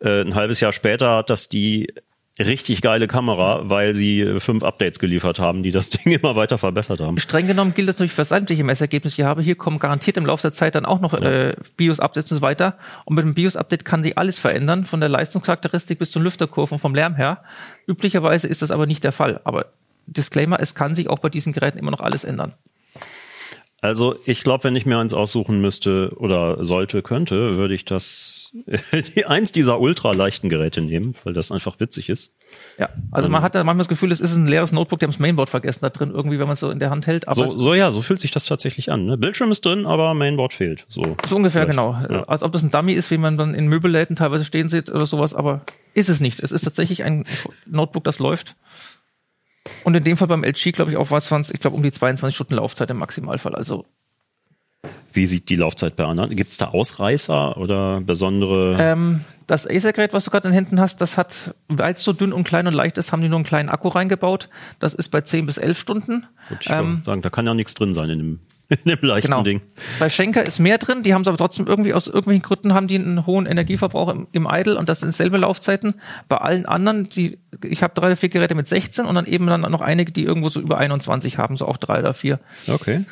[0.00, 1.92] äh, ein halbes Jahr später hat das die
[2.38, 6.58] richtig geile Kamera, weil sie äh, fünf Updates geliefert haben, die das Ding immer weiter
[6.58, 7.18] verbessert haben.
[7.18, 9.42] Streng genommen gilt das natürlich für sämtliche Messergebnisse, die ich habe.
[9.42, 12.78] Hier kommen garantiert im Laufe der Zeit dann auch noch äh, BIOS-Updates und so weiter.
[13.04, 16.94] Und mit dem BIOS-Update kann sich alles verändern, von der Leistungscharakteristik bis zu Lüfterkurven vom
[16.94, 17.42] Lärm her.
[17.86, 19.40] Üblicherweise ist das aber nicht der Fall.
[19.44, 19.66] Aber
[20.06, 22.52] Disclaimer, es kann sich auch bei diesen Geräten immer noch alles ändern.
[23.80, 28.50] Also ich glaube, wenn ich mir eins aussuchen müsste oder sollte, könnte, würde ich das
[29.14, 32.34] die eins dieser ultra leichten Geräte nehmen, weil das einfach witzig ist.
[32.76, 35.12] Ja, also man hat da manchmal das Gefühl, es ist ein leeres Notebook, die haben
[35.12, 37.28] das Mainboard vergessen da drin, irgendwie, wenn man es so in der Hand hält.
[37.28, 39.06] Aber So, so ja, so fühlt sich das tatsächlich an.
[39.06, 39.16] Ne?
[39.16, 40.84] Bildschirm ist drin, aber Mainboard fehlt.
[40.88, 41.16] So.
[41.24, 41.78] ist ungefähr Vielleicht.
[41.78, 41.96] genau.
[42.10, 42.24] Ja.
[42.24, 45.06] Als ob das ein Dummy ist, wie man dann in Möbelläden teilweise stehen sieht oder
[45.06, 45.60] sowas, aber
[45.94, 46.40] ist es nicht.
[46.40, 47.26] Es ist tatsächlich ein
[47.66, 48.56] Notebook, das läuft.
[49.84, 51.92] Und in dem Fall beim LG, glaube ich, auch was waren ich glaube, um die
[51.92, 53.54] 22 Stunden Laufzeit im Maximalfall.
[53.54, 53.84] Also
[55.12, 56.34] Wie sieht die Laufzeit bei anderen?
[56.34, 58.76] Gibt es da Ausreißer oder besondere?
[58.78, 62.12] Ähm, das Acer-Gerät, was du gerade in den Händen hast, das hat, weil es so
[62.12, 64.48] dünn und klein und leicht ist, haben die nur einen kleinen Akku reingebaut.
[64.78, 66.26] Das ist bei 10 bis 11 Stunden.
[66.48, 68.40] Gut, ich ähm, sagen, da kann ja nichts drin sein in dem,
[68.84, 69.42] in dem leichten Genau.
[69.42, 69.62] Ding.
[69.98, 72.86] Bei Schenker ist mehr drin, die haben es aber trotzdem irgendwie aus irgendwelchen Gründen haben
[72.88, 75.94] die einen hohen Energieverbrauch im, im Idle und das sind selbe Laufzeiten.
[76.28, 79.46] Bei allen anderen, die, ich habe drei oder vier Geräte mit 16 und dann eben
[79.46, 82.40] dann noch einige, die irgendwo so über 21 haben, so auch drei oder vier.
[82.68, 83.04] Okay.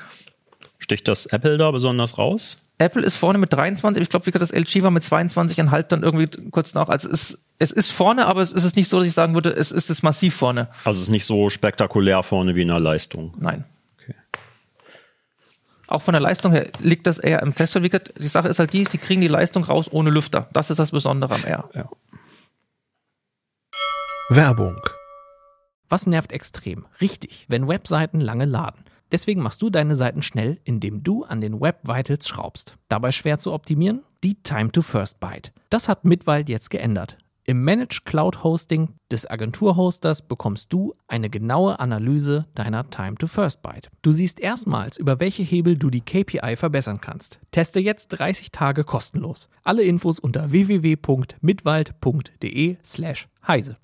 [0.78, 2.58] Sticht das Apple da besonders raus?
[2.78, 6.02] Apple ist vorne mit 23, ich glaube, wie gesagt, das LG war mit 22,5 dann
[6.02, 6.90] irgendwie kurz nach.
[6.90, 9.50] Also es ist, es ist vorne, aber es ist nicht so, dass ich sagen würde,
[9.50, 10.68] es ist es massiv vorne.
[10.84, 13.32] Also es ist nicht so spektakulär vorne wie in der Leistung.
[13.40, 13.64] Nein.
[13.98, 14.12] Okay.
[15.88, 18.84] Auch von der Leistung her liegt das eher im gesagt, die Sache ist halt die,
[18.84, 20.48] sie kriegen die Leistung raus ohne Lüfter.
[20.52, 21.70] Das ist das Besondere am R.
[21.74, 21.88] Ja.
[24.28, 24.80] Werbung.
[25.88, 26.86] Was nervt extrem?
[27.00, 28.84] Richtig, wenn Webseiten lange laden.
[29.12, 32.74] Deswegen machst du deine Seiten schnell, indem du an den Web Vitals schraubst.
[32.88, 34.02] Dabei schwer zu optimieren?
[34.24, 35.52] Die Time to First Byte.
[35.70, 37.16] Das hat Mitwald jetzt geändert.
[37.48, 43.62] Im Managed Cloud Hosting des Agenturhosters bekommst du eine genaue Analyse deiner Time to First
[43.62, 43.88] Byte.
[44.02, 47.38] Du siehst erstmals, über welche Hebel du die KPI verbessern kannst.
[47.52, 49.48] Teste jetzt 30 Tage kostenlos.
[49.62, 53.76] Alle Infos unter www.mitwald.de slash heise.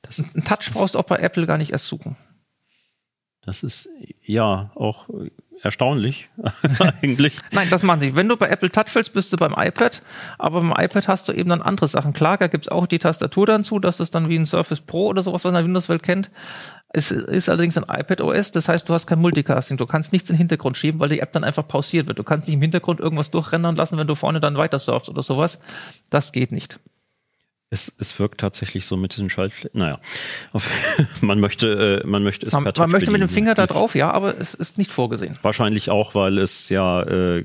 [0.00, 2.16] Das, Ein Touch brauchst du auch bei Apple gar nicht erst suchen.
[3.50, 3.88] Das ist
[4.22, 5.08] ja auch
[5.60, 6.30] erstaunlich
[7.02, 7.36] eigentlich.
[7.50, 8.14] Nein, das machen sie.
[8.14, 10.02] Wenn du bei Apple Touch willst, bist du beim iPad.
[10.38, 12.12] Aber beim iPad hast du eben dann andere Sachen.
[12.12, 13.80] Klar, da gibt's auch die Tastatur dann zu.
[13.80, 16.30] Das ist dann wie ein Surface Pro oder sowas, was man in der Windows-Welt kennt.
[16.92, 18.52] Es ist allerdings ein iPad OS.
[18.52, 19.76] Das heißt, du hast kein Multicasting.
[19.76, 22.20] Du kannst nichts in den Hintergrund schieben, weil die App dann einfach pausiert wird.
[22.20, 25.22] Du kannst nicht im Hintergrund irgendwas durchrendern lassen, wenn du vorne dann weiter surfst oder
[25.22, 25.58] sowas.
[26.08, 26.78] Das geht nicht.
[27.72, 29.78] Es, es wirkt tatsächlich so mit den Schaltflächen.
[29.78, 29.96] Naja,
[30.52, 30.68] auf,
[31.20, 33.34] man möchte, äh, man möchte es Man, per man Touch möchte mit dem bedienen.
[33.34, 35.38] Finger da drauf, ja, aber es ist nicht vorgesehen.
[35.42, 37.44] Wahrscheinlich auch, weil es ja äh,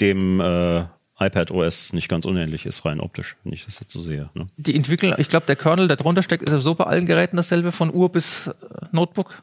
[0.00, 0.84] dem äh,
[1.18, 4.30] iPad OS nicht ganz unähnlich ist, rein optisch, wenn ich das jetzt so sehe.
[4.34, 4.46] Ne?
[4.56, 7.36] Die entwickeln, ich glaube, der Kernel, der drunter steckt, ist ja so bei allen Geräten
[7.36, 8.52] dasselbe, von Uhr bis äh,
[8.92, 9.42] Notebook.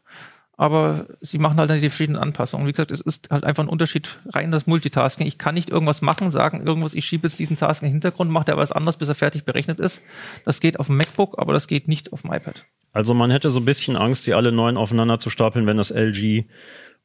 [0.60, 2.68] Aber sie machen halt die verschiedenen Anpassungen.
[2.68, 5.26] Wie gesagt, es ist halt einfach ein Unterschied rein das Multitasking.
[5.26, 8.30] Ich kann nicht irgendwas machen, sagen irgendwas, ich schiebe jetzt diesen Task in den Hintergrund,
[8.30, 10.02] macht er was anderes, bis er fertig berechnet ist.
[10.44, 12.66] Das geht auf dem MacBook, aber das geht nicht auf dem iPad.
[12.92, 15.92] Also man hätte so ein bisschen Angst, die alle neun aufeinander zu stapeln, wenn das
[15.92, 16.44] LG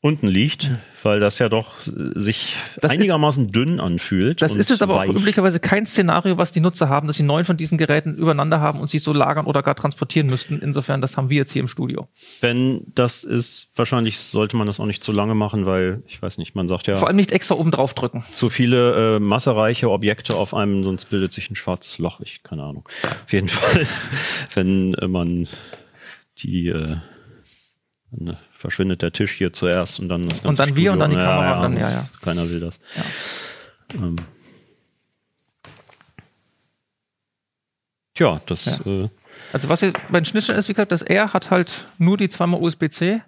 [0.04, 0.70] unten liegt,
[1.02, 4.42] weil das ja doch sich Das ist- einigermaßen dünn anfühlt.
[4.42, 5.08] Das ist jetzt aber weich.
[5.08, 8.60] auch üblicherweise kein Szenario, was die Nutzer haben, dass sie neun von diesen Geräten übereinander
[8.60, 10.58] haben und sie so lagern oder gar transportieren müssten.
[10.60, 12.06] Insofern, das haben wir jetzt hier im Studio.
[12.42, 16.36] Wenn das ist, wahrscheinlich sollte man das auch nicht zu lange machen, weil ich weiß
[16.36, 18.24] nicht, man sagt ja Vor allem nicht extra oben drauf drücken.
[18.30, 22.20] zu viele äh, massereiche Objekte auf einem, sonst bildet sich ein schwarzes Loch.
[22.20, 22.86] Ich keine Ahnung.
[23.24, 23.86] Auf jeden Fall,
[24.54, 25.48] wenn äh, man
[26.40, 26.96] die äh,
[28.20, 28.32] äh,
[28.64, 31.16] verschwindet der Tisch hier zuerst und dann das ganze Und dann wir und dann die
[31.16, 31.31] Studio.
[31.31, 32.81] Kamera und dann- ja, das- Keiner will das.
[33.94, 34.16] Ähm.
[38.14, 39.09] Tja, das äh,
[39.53, 42.29] Also was hier bei den Schnittstellen ist, wie gesagt, das R hat halt nur die
[42.31, 43.20] zweimal USB-C.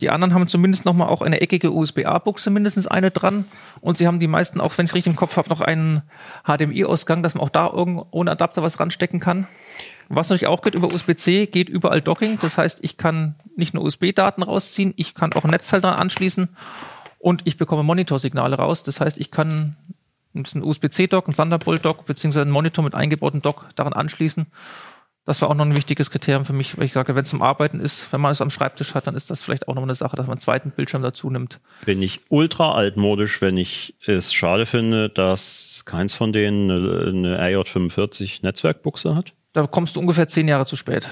[0.00, 3.44] Die anderen haben zumindest noch mal auch eine eckige USB-A-Buchse, mindestens eine dran.
[3.80, 6.02] Und sie haben die meisten, auch wenn ich richtig im Kopf habe, noch einen
[6.44, 9.46] HDMI-Ausgang, dass man auch da ohne Adapter was ranstecken kann.
[10.08, 12.38] Was natürlich auch geht über USB-C, geht überall Docking.
[12.40, 16.48] Das heißt, ich kann nicht nur USB-Daten rausziehen, ich kann auch ein Netzteil dran anschließen
[17.18, 18.82] und ich bekomme Monitorsignale raus.
[18.82, 19.76] Das heißt, ich kann
[20.34, 24.46] ein USB-C-Dock, ein Thunderbolt-Dock, beziehungsweise einen Monitor mit eingebautem Dock daran anschließen.
[25.30, 27.40] Das war auch noch ein wichtiges Kriterium für mich, weil ich sage, wenn es zum
[27.40, 29.94] Arbeiten ist, wenn man es am Schreibtisch hat, dann ist das vielleicht auch noch eine
[29.94, 31.60] Sache, dass man einen zweiten Bildschirm dazu nimmt.
[31.86, 37.58] bin ich ultra altmodisch, wenn ich es schade finde, dass keins von denen eine, eine
[37.62, 39.32] RJ45 Netzwerkbuchse hat.
[39.52, 41.08] Da kommst du ungefähr zehn Jahre zu spät.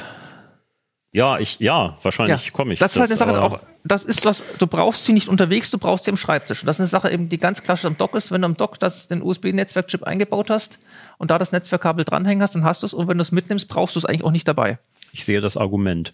[1.12, 2.80] Ja, ich, ja, wahrscheinlich komme ich.
[2.80, 5.78] Das ist halt eine Sache, auch, das ist was, du brauchst sie nicht unterwegs, du
[5.78, 6.62] brauchst sie am Schreibtisch.
[6.62, 8.30] Und das ist eine Sache eben, die ganz klassisch am Dock ist.
[8.30, 10.78] Wenn du am Dock das, den USB-Netzwerkchip eingebaut hast
[11.16, 12.92] und da das Netzwerkkabel dranhängen hast, dann hast du es.
[12.92, 14.78] Und wenn du es mitnimmst, brauchst du es eigentlich auch nicht dabei.
[15.12, 16.12] Ich sehe das Argument.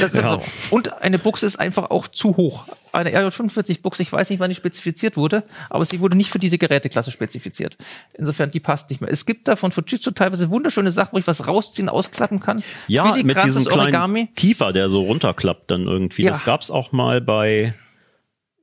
[0.00, 0.40] Das Ja.
[0.70, 2.66] Und eine Buchse ist einfach auch zu hoch.
[2.92, 6.58] Eine RJ45-Buchse, ich weiß nicht, wann die spezifiziert wurde, aber sie wurde nicht für diese
[6.58, 7.76] Geräteklasse spezifiziert.
[8.14, 9.10] Insofern, die passt nicht mehr.
[9.10, 12.62] Es gibt da von Fujitsu teilweise wunderschöne Sachen, wo ich was rausziehen, ausklappen kann.
[12.88, 14.28] Ja, mit diesem kleinen Origami.
[14.36, 16.22] Kiefer, der so runterklappt dann irgendwie.
[16.22, 16.30] Ja.
[16.30, 17.74] Das gab's auch mal bei,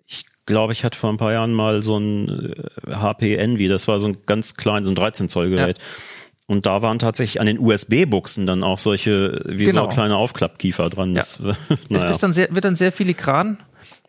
[0.05, 2.53] ich glaube, ich hatte vor ein paar Jahren mal so ein
[2.87, 5.79] äh, HP Envy, das war so ein ganz klein, so ein 13 Zoll Gerät.
[6.49, 9.83] Und da waren tatsächlich an den USB-Buchsen dann auch solche, wie Genau.
[9.83, 11.13] so kleine Aufklappkiefer dran.
[11.13, 12.09] Das, Es naja.
[12.09, 13.57] ist dann sehr, wird dann sehr filigran.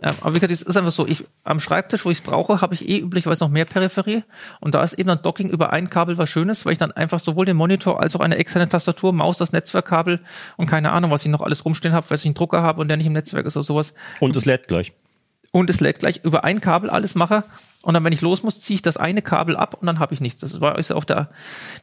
[0.00, 2.60] Ja, aber wie gesagt, es ist einfach so, ich, am Schreibtisch, wo ich es brauche,
[2.60, 4.22] habe ich eh üblicherweise noch mehr Peripherie.
[4.60, 7.18] Und da ist eben dann Docking über ein Kabel was Schönes, weil ich dann einfach
[7.18, 10.20] sowohl den Monitor als auch eine externe Tastatur, Maus, das Netzwerkkabel
[10.56, 12.86] und keine Ahnung, was ich noch alles rumstehen habe, weil ich einen Drucker habe und
[12.86, 13.94] der nicht im Netzwerk ist oder sowas.
[14.20, 14.92] Und es lädt gleich.
[15.50, 17.42] Und es lädt gleich über ein Kabel alles mache.
[17.88, 20.12] Und dann, wenn ich los muss, ziehe ich das eine Kabel ab und dann habe
[20.12, 20.42] ich nichts.
[20.42, 21.30] Das war ist auch der,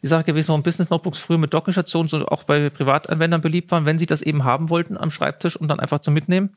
[0.04, 3.88] die Sache gewesen, warum Business Notebooks früher mit Dockingstation so auch bei Privatanwendern beliebt waren,
[3.88, 6.52] wenn sie das eben haben wollten am Schreibtisch und dann einfach zum Mitnehmen.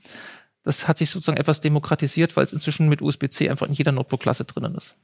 [0.65, 4.45] Das hat sich sozusagen etwas demokratisiert, weil es inzwischen mit USB-C einfach in jeder Notebook-Klasse
[4.45, 4.99] drinnen ist.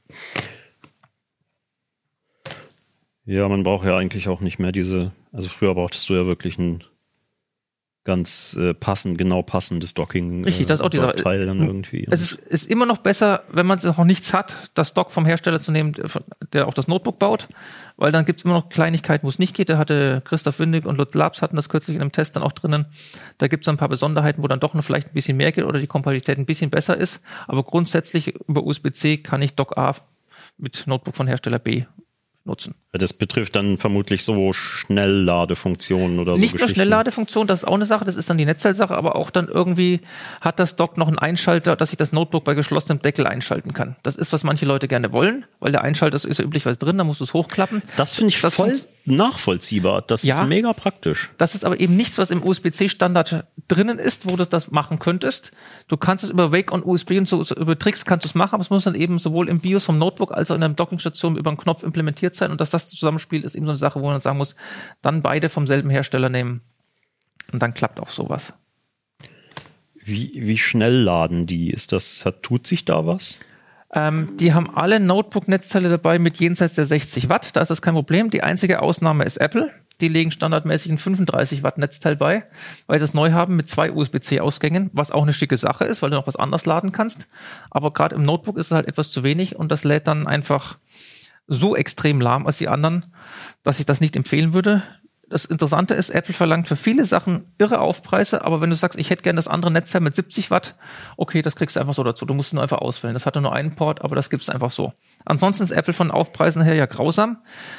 [3.25, 6.59] Ja, man braucht ja eigentlich auch nicht mehr diese, also früher brauchtest du ja wirklich
[6.59, 6.83] ein
[8.05, 10.45] ganz äh, passend, genau passendes Docking.
[10.45, 12.07] Richtig, das ist auch dieser Teil dann irgendwie.
[12.09, 15.59] Es ist, ist immer noch besser, wenn man noch nichts hat, das Dock vom Hersteller
[15.59, 15.91] zu nehmen,
[16.53, 17.47] der auch das Notebook baut,
[17.97, 19.69] weil dann gibt's immer noch Kleinigkeiten, wo es nicht geht.
[19.69, 22.51] Da hatte Christoph Windig und Lutz Labs hatten das kürzlich in einem Test dann auch
[22.51, 22.85] drinnen.
[23.39, 25.79] Da gibt's ein paar Besonderheiten, wo dann doch noch vielleicht ein bisschen mehr geht oder
[25.79, 27.21] die Kompatibilität ein bisschen besser ist.
[27.47, 29.95] Aber grundsätzlich über USB-C kann ich Dock A
[30.57, 31.85] mit Notebook von Hersteller B
[32.45, 32.75] nutzen.
[32.91, 36.37] Das betrifft dann vermutlich so Schnellladefunktionen oder so.
[36.39, 39.29] Nicht nur Schnellladefunktion, das ist auch eine Sache, das ist dann die Netzteilsache, aber auch
[39.29, 40.01] dann irgendwie
[40.41, 43.95] hat das Dock noch einen Einschalter, dass ich das Notebook bei geschlossenem Deckel einschalten kann.
[44.03, 47.03] Das ist, was manche Leute gerne wollen, weil der Einschalter ist ja üblicherweise drin, da
[47.03, 47.81] musst du es hochklappen.
[47.97, 48.75] Das finde ich das voll
[49.05, 50.01] nachvollziehbar.
[50.01, 51.31] Das ja, ist mega praktisch.
[51.37, 55.51] Das ist aber eben nichts, was im USB-C-Standard drinnen ist, wo du das machen könntest.
[55.87, 58.35] Du kannst es über Wake und USB und so, so über Tricks kannst du es
[58.35, 60.73] machen, aber es muss dann eben sowohl im BIOS vom Notebook als auch in einer
[60.73, 64.01] Dockingstation über einen Knopf implementiert sein und dass das zusammenspielt, ist eben so eine Sache,
[64.01, 64.55] wo man sagen muss,
[65.01, 66.61] dann beide vom selben Hersteller nehmen
[67.51, 68.53] und dann klappt auch sowas.
[69.93, 71.71] Wie, wie schnell laden die?
[71.71, 73.39] Ist das, hat, tut sich da was?
[73.95, 77.55] Ähm, die haben alle Notebook-Netzteile dabei mit jenseits der 60 Watt.
[77.55, 78.29] Da ist das kein Problem.
[78.29, 79.71] Die einzige Ausnahme ist Apple.
[80.01, 82.43] Die legen standardmäßig ein 35 Watt Netzteil bei,
[82.87, 86.09] weil sie das neu haben mit zwei USB-C-Ausgängen, was auch eine schicke Sache ist, weil
[86.09, 87.29] du noch was anderes laden kannst.
[87.71, 90.77] Aber gerade im Notebook ist es halt etwas zu wenig und das lädt dann einfach
[91.47, 93.05] so extrem lahm als die anderen,
[93.63, 94.83] dass ich das nicht empfehlen würde.
[95.27, 99.09] Das Interessante ist, Apple verlangt für viele Sachen irre Aufpreise, aber wenn du sagst, ich
[99.09, 100.75] hätte gerne das andere Netzteil mit 70 Watt,
[101.17, 102.25] okay, das kriegst du einfach so dazu.
[102.25, 103.13] Du musst nur einfach auswählen.
[103.15, 104.93] Das hatte nur einen Port, aber das gibt's einfach so.
[105.25, 107.37] Ansonsten ist Apple von Aufpreisen her ja grausam.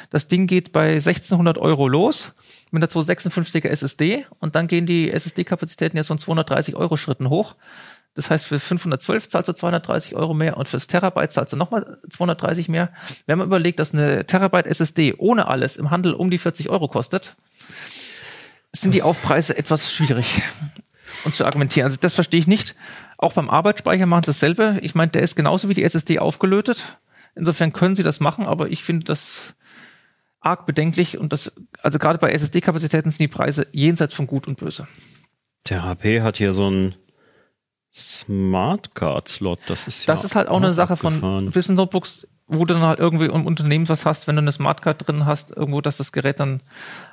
[0.09, 2.33] Das Ding geht bei 1600 Euro los
[2.71, 7.55] mit der 256er SSD und dann gehen die SSD-Kapazitäten jetzt von 230 Euro Schritten hoch.
[8.17, 11.99] Das heißt, für 512 zahlst du 230 Euro mehr und fürs Terabyte zahlst du nochmal
[12.09, 12.89] 230 mehr.
[13.27, 16.87] Wenn man überlegt, dass eine Terabyte SSD ohne alles im Handel um die 40 Euro
[16.87, 17.35] kostet,
[18.73, 20.41] sind die Aufpreise etwas schwierig
[21.25, 21.85] und zu argumentieren.
[21.85, 22.73] Also das verstehe ich nicht.
[23.19, 24.79] Auch beim Arbeitsspeicher machen sie dasselbe.
[24.81, 26.97] Ich meine, der ist genauso wie die SSD aufgelötet.
[27.35, 29.53] Insofern können sie das machen, aber ich finde das
[30.39, 31.51] arg bedenklich und das,
[31.83, 34.87] also gerade bei SSD-Kapazitäten sind die Preise jenseits von gut und böse.
[35.69, 36.95] Der HP hat hier so ein
[37.97, 41.19] Smartcard-Slot, das ist ja Das ist halt auch eine Sache abgefahren.
[41.19, 44.51] von Wissen Notebooks, wo du dann halt irgendwie im Unternehmen was hast, wenn du eine
[44.51, 46.61] Smartcard drin hast, irgendwo, dass das Gerät dann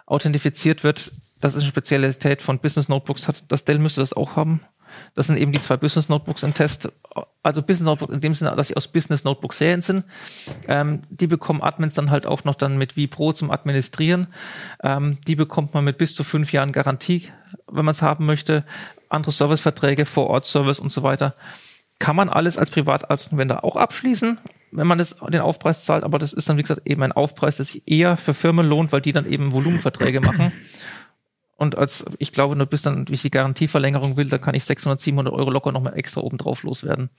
[0.07, 1.13] authentifiziert wird.
[1.41, 3.27] Das ist eine Spezialität von Business Notebooks.
[3.49, 4.61] Das Dell müsste das auch haben.
[5.15, 6.93] Das sind eben die zwei Business Notebooks im Test.
[7.43, 10.05] Also Business Notebooks in dem Sinne, dass sie aus Business Notebooks Serien sind.
[10.69, 14.29] Ähm, die bekommen Admins dann halt auch noch dann mit vPro zum Administrieren.
[14.83, 17.29] Ähm, die bekommt man mit bis zu fünf Jahren Garantie,
[17.67, 18.65] wenn man es haben möchte.
[19.15, 21.35] Andere Serviceverträge, Vor-Ort-Service und so weiter.
[21.99, 24.39] Kann man alles als Privatanwender auch abschließen,
[24.73, 26.05] wenn man das, den Aufpreis zahlt.
[26.05, 28.93] Aber das ist dann, wie gesagt, eben ein Aufpreis, der sich eher für Firmen lohnt,
[28.93, 30.53] weil die dann eben Volumenverträge machen.
[31.57, 34.65] Und als, ich glaube, nur bis dann, wie ich die Garantieverlängerung will, da kann ich
[34.65, 37.11] 600, 700 Euro locker nochmal extra oben drauf loswerden.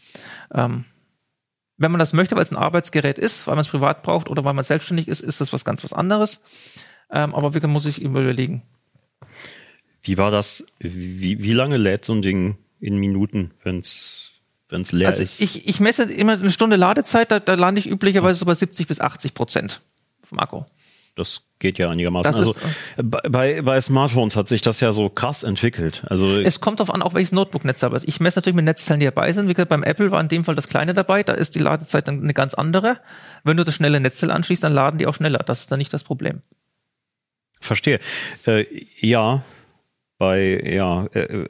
[0.53, 0.85] Ähm,
[1.77, 4.43] wenn man das möchte, weil es ein Arbeitsgerät ist, weil man es privat braucht oder
[4.43, 6.41] weil man selbstständig ist, ist das was ganz was anderes.
[7.09, 8.63] Ähm, aber wirklich muss ich immer überlegen.
[10.05, 10.65] Wie war das?
[10.79, 14.31] Wie, wie lange lädt so ein Ding in Minuten, wenn es
[14.69, 15.41] wenn's leer also ist?
[15.41, 18.87] Ich, ich messe immer eine Stunde Ladezeit, da, da lande ich üblicherweise so bei 70
[18.87, 19.81] bis 80 Prozent
[20.19, 20.63] vom Akku
[21.15, 22.33] das geht ja einigermaßen.
[22.33, 22.59] Das also
[23.01, 26.03] bei, bei Smartphones hat sich das ja so krass entwickelt.
[26.09, 28.07] Also es kommt darauf an, auch welches Notebook-Netz dabei ist.
[28.07, 29.47] Ich messe natürlich mit Netzteilen, die dabei sind.
[29.47, 32.07] Wie gesagt, beim Apple war in dem Fall das kleine dabei, da ist die Ladezeit
[32.07, 32.99] dann eine ganz andere.
[33.43, 35.39] Wenn du das schnelle Netzteil anschließt, dann laden die auch schneller.
[35.39, 36.41] Das ist dann nicht das Problem.
[37.61, 37.99] Verstehe.
[38.45, 38.65] Äh,
[38.99, 39.41] ja,
[40.17, 41.43] bei, ja, äh,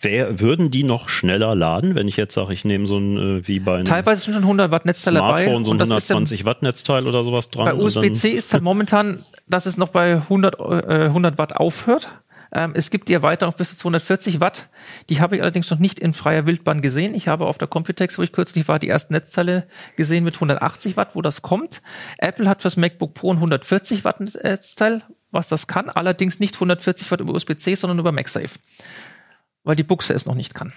[0.00, 3.48] wer, würden die noch schneller laden, wenn ich jetzt sage, ich nehme so ein, äh,
[3.48, 5.64] wie bei einem Teilweise sind schon 100 Watt Netzteil Smartphone, dabei.
[5.64, 7.64] so ein 120 Watt Netzteil oder sowas dran.
[7.64, 12.10] Bei USB-C ist halt momentan, dass es noch bei 100, äh, 100 Watt aufhört.
[12.54, 14.68] Ähm, es gibt die Erweiterung bis zu 240 Watt.
[15.08, 17.14] Die habe ich allerdings noch nicht in freier Wildbahn gesehen.
[17.14, 20.96] Ich habe auf der Computex, wo ich kürzlich war, die ersten Netzteile gesehen mit 180
[20.96, 21.82] Watt, wo das kommt.
[22.18, 25.02] Apple hat fürs MacBook Pro ein 140 Watt Netzteil,
[25.34, 25.90] was das kann.
[25.90, 28.58] Allerdings nicht 140 Watt über USB-C, sondern über MagSafe.
[29.64, 30.72] Weil die Buchse es noch nicht kann.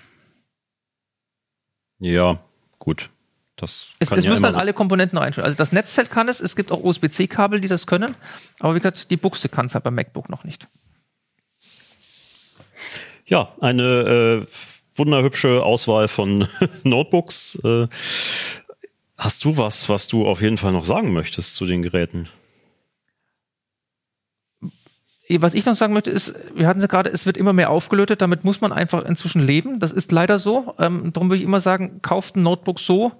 [2.00, 2.40] Ja,
[2.80, 3.10] gut.
[3.56, 5.46] Das Es, es ja müssen dann so- alle Komponenten reinschauen.
[5.46, 8.16] Also das Netzteil kann es, es gibt auch USB-C-Kabel, die das können,
[8.60, 10.68] aber wie gesagt, die Buchse kann es halt beim MacBook noch nicht.
[13.26, 14.48] Ja, eine äh,
[14.96, 16.48] wunderhübsche Auswahl von
[16.84, 17.60] Notebooks.
[17.64, 17.88] Äh,
[19.18, 22.30] hast du was, was du auf jeden Fall noch sagen möchtest zu den Geräten?
[25.30, 27.70] Was ich noch sagen möchte, ist, wir hatten es ja gerade, es wird immer mehr
[27.70, 29.78] aufgelötet, damit muss man einfach inzwischen leben.
[29.80, 30.74] Das ist leider so.
[30.80, 33.12] Ähm, darum würde ich immer sagen, kauft ein Notebook so,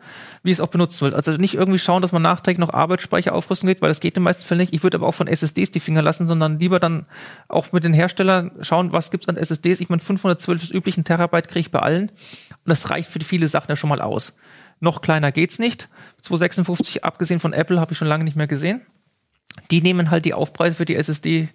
[0.42, 1.14] wie es auch benutzt wird.
[1.14, 4.22] Also nicht irgendwie schauen, dass man nachträglich noch Arbeitsspeicher aufrüsten geht, weil das geht in
[4.22, 4.74] den meisten Fällen nicht.
[4.74, 7.08] Ich würde aber auch von SSDs die Finger lassen, sondern lieber dann
[7.50, 9.82] auch mit den Herstellern schauen, was gibt's an SSDs.
[9.82, 12.08] Ich meine, 512 ist üblich, ein Terabyte kriege ich bei allen.
[12.08, 14.34] Und das reicht für viele Sachen ja schon mal aus.
[14.80, 15.90] Noch kleiner geht's nicht.
[16.22, 18.82] 256, abgesehen von Apple, habe ich schon lange nicht mehr gesehen
[19.72, 21.50] die nehmen halt die Aufpreise für die SSD,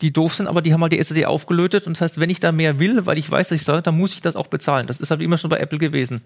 [0.00, 2.40] die doof sind, aber die haben halt die SSD aufgelötet und das heißt, wenn ich
[2.40, 4.86] da mehr will, weil ich weiß, dass ich soll, dann muss ich das auch bezahlen.
[4.86, 6.22] Das ist halt immer schon bei Apple gewesen.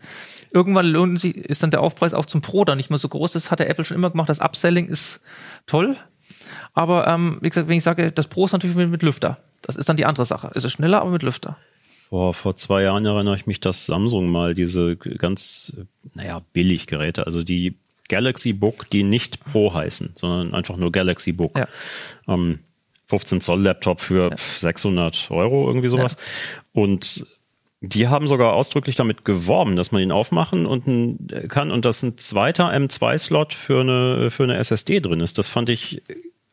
[0.52, 3.32] Irgendwann lohnt sich, ist dann der Aufpreis auch zum Pro dann nicht mehr so groß.
[3.32, 4.28] Das hat der Apple schon immer gemacht.
[4.28, 5.20] Das Upselling ist
[5.66, 5.96] toll.
[6.74, 9.38] Aber ähm, wie gesagt, wenn ich sage, das Pro ist natürlich mit, mit Lüfter.
[9.62, 10.50] Das ist dann die andere Sache.
[10.54, 11.56] Es ist schneller, aber mit Lüfter.
[12.08, 15.76] Vor, vor zwei Jahren erinnere ich mich, dass Samsung mal diese ganz,
[16.14, 17.78] naja, billig Geräte, also die
[18.08, 21.58] Galaxy Book, die nicht Pro heißen, sondern einfach nur Galaxy Book.
[21.58, 21.68] Ja.
[22.28, 22.60] Ähm,
[23.06, 26.16] 15 Zoll Laptop für 600 Euro, irgendwie sowas.
[26.72, 27.26] Und
[27.82, 32.02] die haben sogar ausdrücklich damit geworben, dass man ihn aufmachen und ein, kann und dass
[32.02, 35.36] ein zweiter M2-Slot für eine, für eine SSD drin ist.
[35.36, 36.00] Das fand ich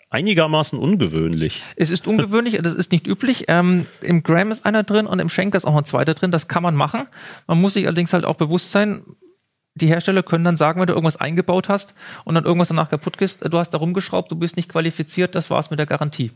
[0.10, 1.64] einigermaßen ungewöhnlich.
[1.76, 3.46] Es ist ungewöhnlich, das ist nicht üblich.
[3.48, 6.32] Ähm, Im Gram ist einer drin und im Schenker ist auch noch ein zweiter drin.
[6.32, 7.08] Das kann man machen.
[7.48, 9.04] Man muss sich allerdings halt auch bewusst sein,
[9.82, 13.22] die Hersteller können dann sagen, wenn du irgendwas eingebaut hast und dann irgendwas danach kaputt
[13.22, 16.32] ist, du hast da rumgeschraubt, du bist nicht qualifiziert, das war's mit der Garantie.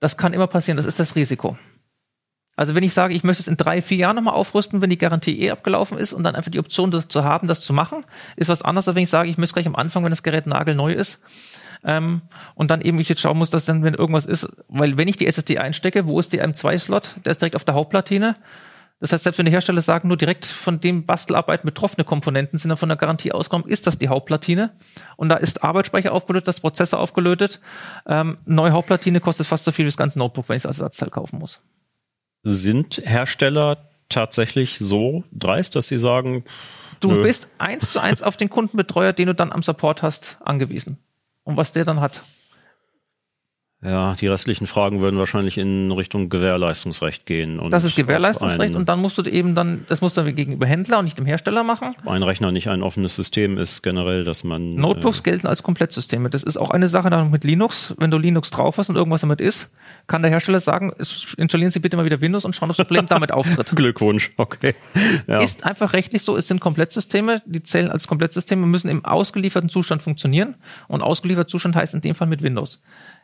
[0.00, 1.56] Das kann immer passieren, das ist das Risiko.
[2.54, 4.98] Also wenn ich sage, ich möchte es in drei, vier Jahren nochmal aufrüsten, wenn die
[4.98, 8.04] Garantie eh abgelaufen ist und dann einfach die Option das zu haben, das zu machen,
[8.36, 10.46] ist was anderes, als wenn ich sage, ich müsste gleich am Anfang, wenn das Gerät
[10.46, 11.22] nagelneu ist,
[11.84, 12.22] ähm,
[12.54, 15.16] und dann eben ich jetzt schauen muss, dass dann, wenn irgendwas ist, weil wenn ich
[15.16, 17.16] die SSD einstecke, wo ist die M2-Slot?
[17.24, 18.36] Der ist direkt auf der Hauptplatine.
[19.02, 22.68] Das heißt, selbst wenn die Hersteller sagen, nur direkt von dem Bastelarbeit betroffene Komponenten sind
[22.68, 24.70] dann von der Garantie ausgenommen, ist das die Hauptplatine.
[25.16, 27.58] Und da ist Arbeitsspeicher aufgelötet, das Prozessor aufgelötet.
[28.06, 30.78] Ähm, neue Hauptplatine kostet fast so viel wie das ganze Notebook, wenn ich es als
[30.78, 31.58] Ersatzteil kaufen muss.
[32.44, 36.44] Sind Hersteller tatsächlich so dreist, dass sie sagen,
[37.00, 37.22] Du Nö.
[37.22, 40.98] bist eins zu eins auf den Kundenbetreuer, den du dann am Support hast, angewiesen.
[41.42, 42.22] Und was der dann hat.
[43.84, 47.58] Ja, die restlichen Fragen würden wahrscheinlich in Richtung Gewährleistungsrecht gehen.
[47.58, 50.66] Und Das ist Gewährleistungsrecht und dann musst du eben dann, das musst du dann gegenüber
[50.66, 51.96] Händler und nicht dem Hersteller machen.
[52.06, 56.30] ein, Rechner nicht ein offenes System ist generell, dass man Notebooks gelten als Komplettsysteme.
[56.30, 57.92] Das ist auch eine Sache mit Linux.
[57.98, 59.72] Wenn du Linux drauf hast und irgendwas damit ist,
[60.06, 60.92] kann der Hersteller sagen,
[61.36, 63.72] installieren Sie bitte mal wieder Windows und schauen, ob das Problem damit auftritt.
[63.72, 64.76] äh, Glückwunsch, okay.
[65.26, 65.40] Ja.
[65.40, 70.02] Ist einfach rechtlich so, es sind Komplettsysteme, die zählen als Komplettsysteme, müssen im ausgelieferten Zustand
[70.02, 70.54] funktionieren.
[70.86, 72.80] Und ausgelieferter Zustand heißt in dem Fall mit Windows.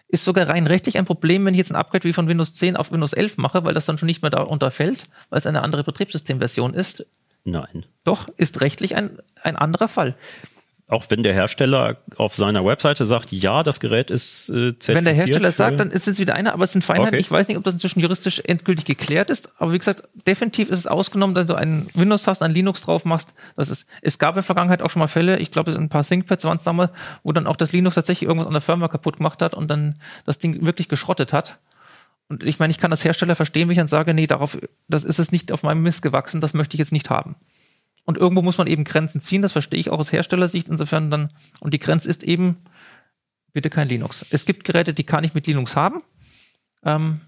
[0.09, 2.77] Ist sogar rein rechtlich ein Problem, wenn ich jetzt ein Upgrade wie von Windows 10
[2.77, 5.63] auf Windows 11 mache, weil das dann schon nicht mehr darunter fällt, weil es eine
[5.63, 7.07] andere Betriebssystemversion ist.
[7.45, 7.85] Nein.
[8.05, 10.17] Doch, ist rechtlich ein, ein anderer Fall.
[10.91, 14.97] Auch wenn der Hersteller auf seiner Webseite sagt, ja, das Gerät ist äh, zertifiziert.
[14.97, 17.15] Wenn der Hersteller sagt, dann ist es wieder einer, aber es sind Feinheiten.
[17.15, 17.21] Okay.
[17.21, 20.79] Ich weiß nicht, ob das inzwischen juristisch endgültig geklärt ist, aber wie gesagt, definitiv ist
[20.79, 23.35] es ausgenommen, dass du einen Windows hast, ein Linux drauf machst.
[23.57, 25.85] Das ist, es gab in der Vergangenheit auch schon mal Fälle, ich glaube, es sind
[25.85, 26.91] ein paar ThinkPads waren es damals,
[27.23, 29.95] wo dann auch das Linux tatsächlich irgendwas an der Firma kaputt gemacht hat und dann
[30.25, 31.59] das Ding wirklich geschrottet hat.
[32.31, 34.59] Und ich meine, ich kann das Hersteller verstehen, wenn ich dann sage, nee, darauf,
[34.89, 37.37] das ist es nicht auf meinem Mist gewachsen, das möchte ich jetzt nicht haben.
[38.09, 40.71] Und irgendwo muss man eben Grenzen ziehen, das verstehe ich auch aus Herstellersicht.
[40.71, 41.29] Insofern dann,
[41.61, 42.57] und die Grenze ist eben,
[43.53, 44.25] bitte kein Linux.
[44.33, 46.03] Es gibt Geräte, die kann ich mit Linux haben.
[46.83, 47.21] Ähm,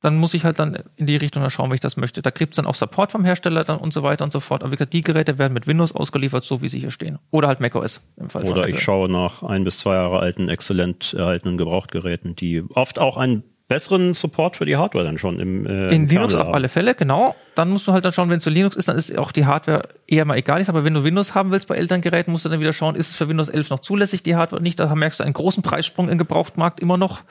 [0.00, 2.22] dann muss ich halt dann in die Richtung schauen, wie ich das möchte.
[2.22, 4.62] Da gibt es dann auch Support vom Hersteller dann und so weiter und so fort.
[4.62, 7.18] Aber wie gesagt, die Geräte werden mit Windows ausgeliefert, so wie sie hier stehen.
[7.30, 11.12] Oder halt macOS im Fall Oder ich schaue nach ein bis zwei Jahre alten, exzellent
[11.12, 15.88] erhaltenen Gebrauchtgeräten, die oft auch einen besseren Support für die Hardware dann schon im äh,
[15.88, 17.34] In im Linux auf alle Fälle, genau.
[17.54, 19.46] Dann musst du halt dann schauen, wenn es für Linux ist, dann ist auch die
[19.46, 20.62] Hardware eher mal egal.
[20.68, 23.10] Aber wenn du Windows haben willst bei älteren Geräten, musst du dann wieder schauen, ist
[23.10, 24.78] es für Windows 11 noch zulässig, die Hardware nicht.
[24.78, 27.22] Da merkst du einen großen Preissprung im Gebrauchtmarkt immer noch.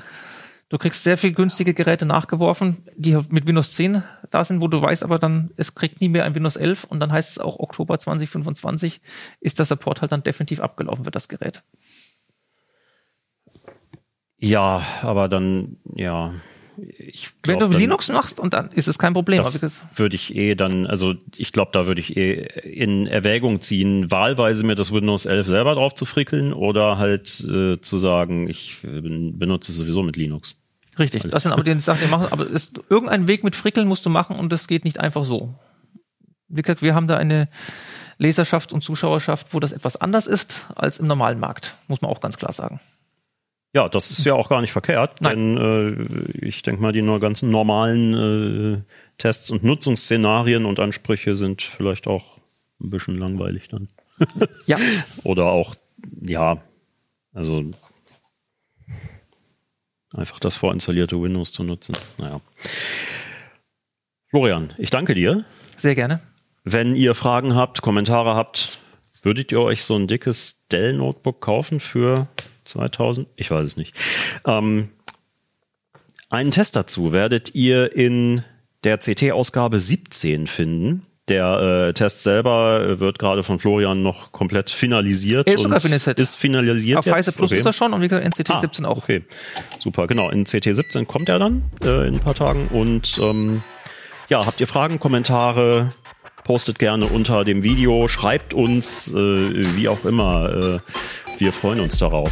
[0.68, 4.82] Du kriegst sehr viel günstige Geräte nachgeworfen, die mit Windows 10 da sind, wo du
[4.82, 7.60] weißt, aber dann, es kriegt nie mehr ein Windows 11 und dann heißt es auch
[7.60, 9.00] Oktober 2025
[9.42, 11.62] ist der Support halt dann definitiv abgelaufen für das Gerät.
[14.40, 16.34] Ja, aber dann, ja.
[16.98, 19.38] Ich Wenn glaub, du dann, Linux machst und dann ist es kein Problem.
[19.38, 19.58] Das
[19.98, 22.34] würde ich eh dann, also ich glaube, da würde ich eh
[22.64, 27.80] in Erwägung ziehen, wahlweise mir das Windows 11 selber drauf zu frickeln oder halt äh,
[27.80, 30.58] zu sagen, ich äh, benutze es sowieso mit Linux.
[31.00, 34.06] Richtig, das sind aber die Sachen, die machen, aber ist, irgendeinen Weg mit Frickeln musst
[34.06, 35.56] du machen und das geht nicht einfach so.
[36.48, 37.50] Wie gesagt, wir haben da eine
[38.18, 42.22] Leserschaft und Zuschauerschaft, wo das etwas anders ist als im normalen Markt, muss man auch
[42.22, 42.80] ganz klar sagen.
[43.76, 45.55] Ja, das ist ja auch gar nicht verkehrt, Nein.
[45.57, 48.82] denn äh, ich denke mal, die nur ganzen normalen äh,
[49.17, 52.38] Tests und Nutzungsszenarien und Ansprüche sind vielleicht auch
[52.82, 53.89] ein bisschen langweilig dann.
[54.65, 54.78] Ja,
[55.26, 55.76] Oder auch,
[56.21, 56.61] ja,
[57.34, 57.65] also
[60.15, 61.97] einfach das vorinstallierte Windows zu nutzen.
[62.17, 62.39] Naja.
[64.30, 65.43] Florian, ich danke dir.
[65.76, 66.21] sehr gerne.
[66.63, 68.80] Wenn ihr Fragen habt, Kommentare habt,
[69.21, 72.28] würdet ihr euch so ein dickes Dell-Notebook kaufen für
[72.66, 73.28] 2000?
[73.36, 73.93] Ich weiß es nicht.
[74.45, 74.89] Ähm,
[76.30, 78.43] einen Test dazu werdet ihr in
[78.84, 81.03] der CT-Ausgabe 17 finden.
[81.28, 85.47] Der äh, Test selber wird gerade von Florian noch komplett finalisiert.
[85.47, 86.20] Er ist sogar finalisiert.
[86.20, 87.07] Ist finalisiert Auf?
[87.11, 87.57] Heise Plus Okay.
[87.59, 88.97] ist er schon und wie gesagt, NCT Ah, 17 auch.
[88.97, 89.24] Okay,
[89.80, 90.30] super, genau.
[90.30, 92.68] In CT 17 kommt er dann äh, in ein paar Tagen.
[92.68, 93.63] Und ähm,
[94.30, 95.93] ja, habt ihr Fragen, Kommentare?
[96.43, 100.80] Postet gerne unter dem Video, schreibt uns, äh, wie auch immer.
[100.86, 102.32] Äh, wir freuen uns darauf.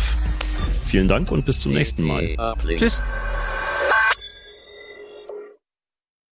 [0.85, 2.35] Vielen Dank und bis zum nächsten Mal.
[2.77, 3.01] Tschüss.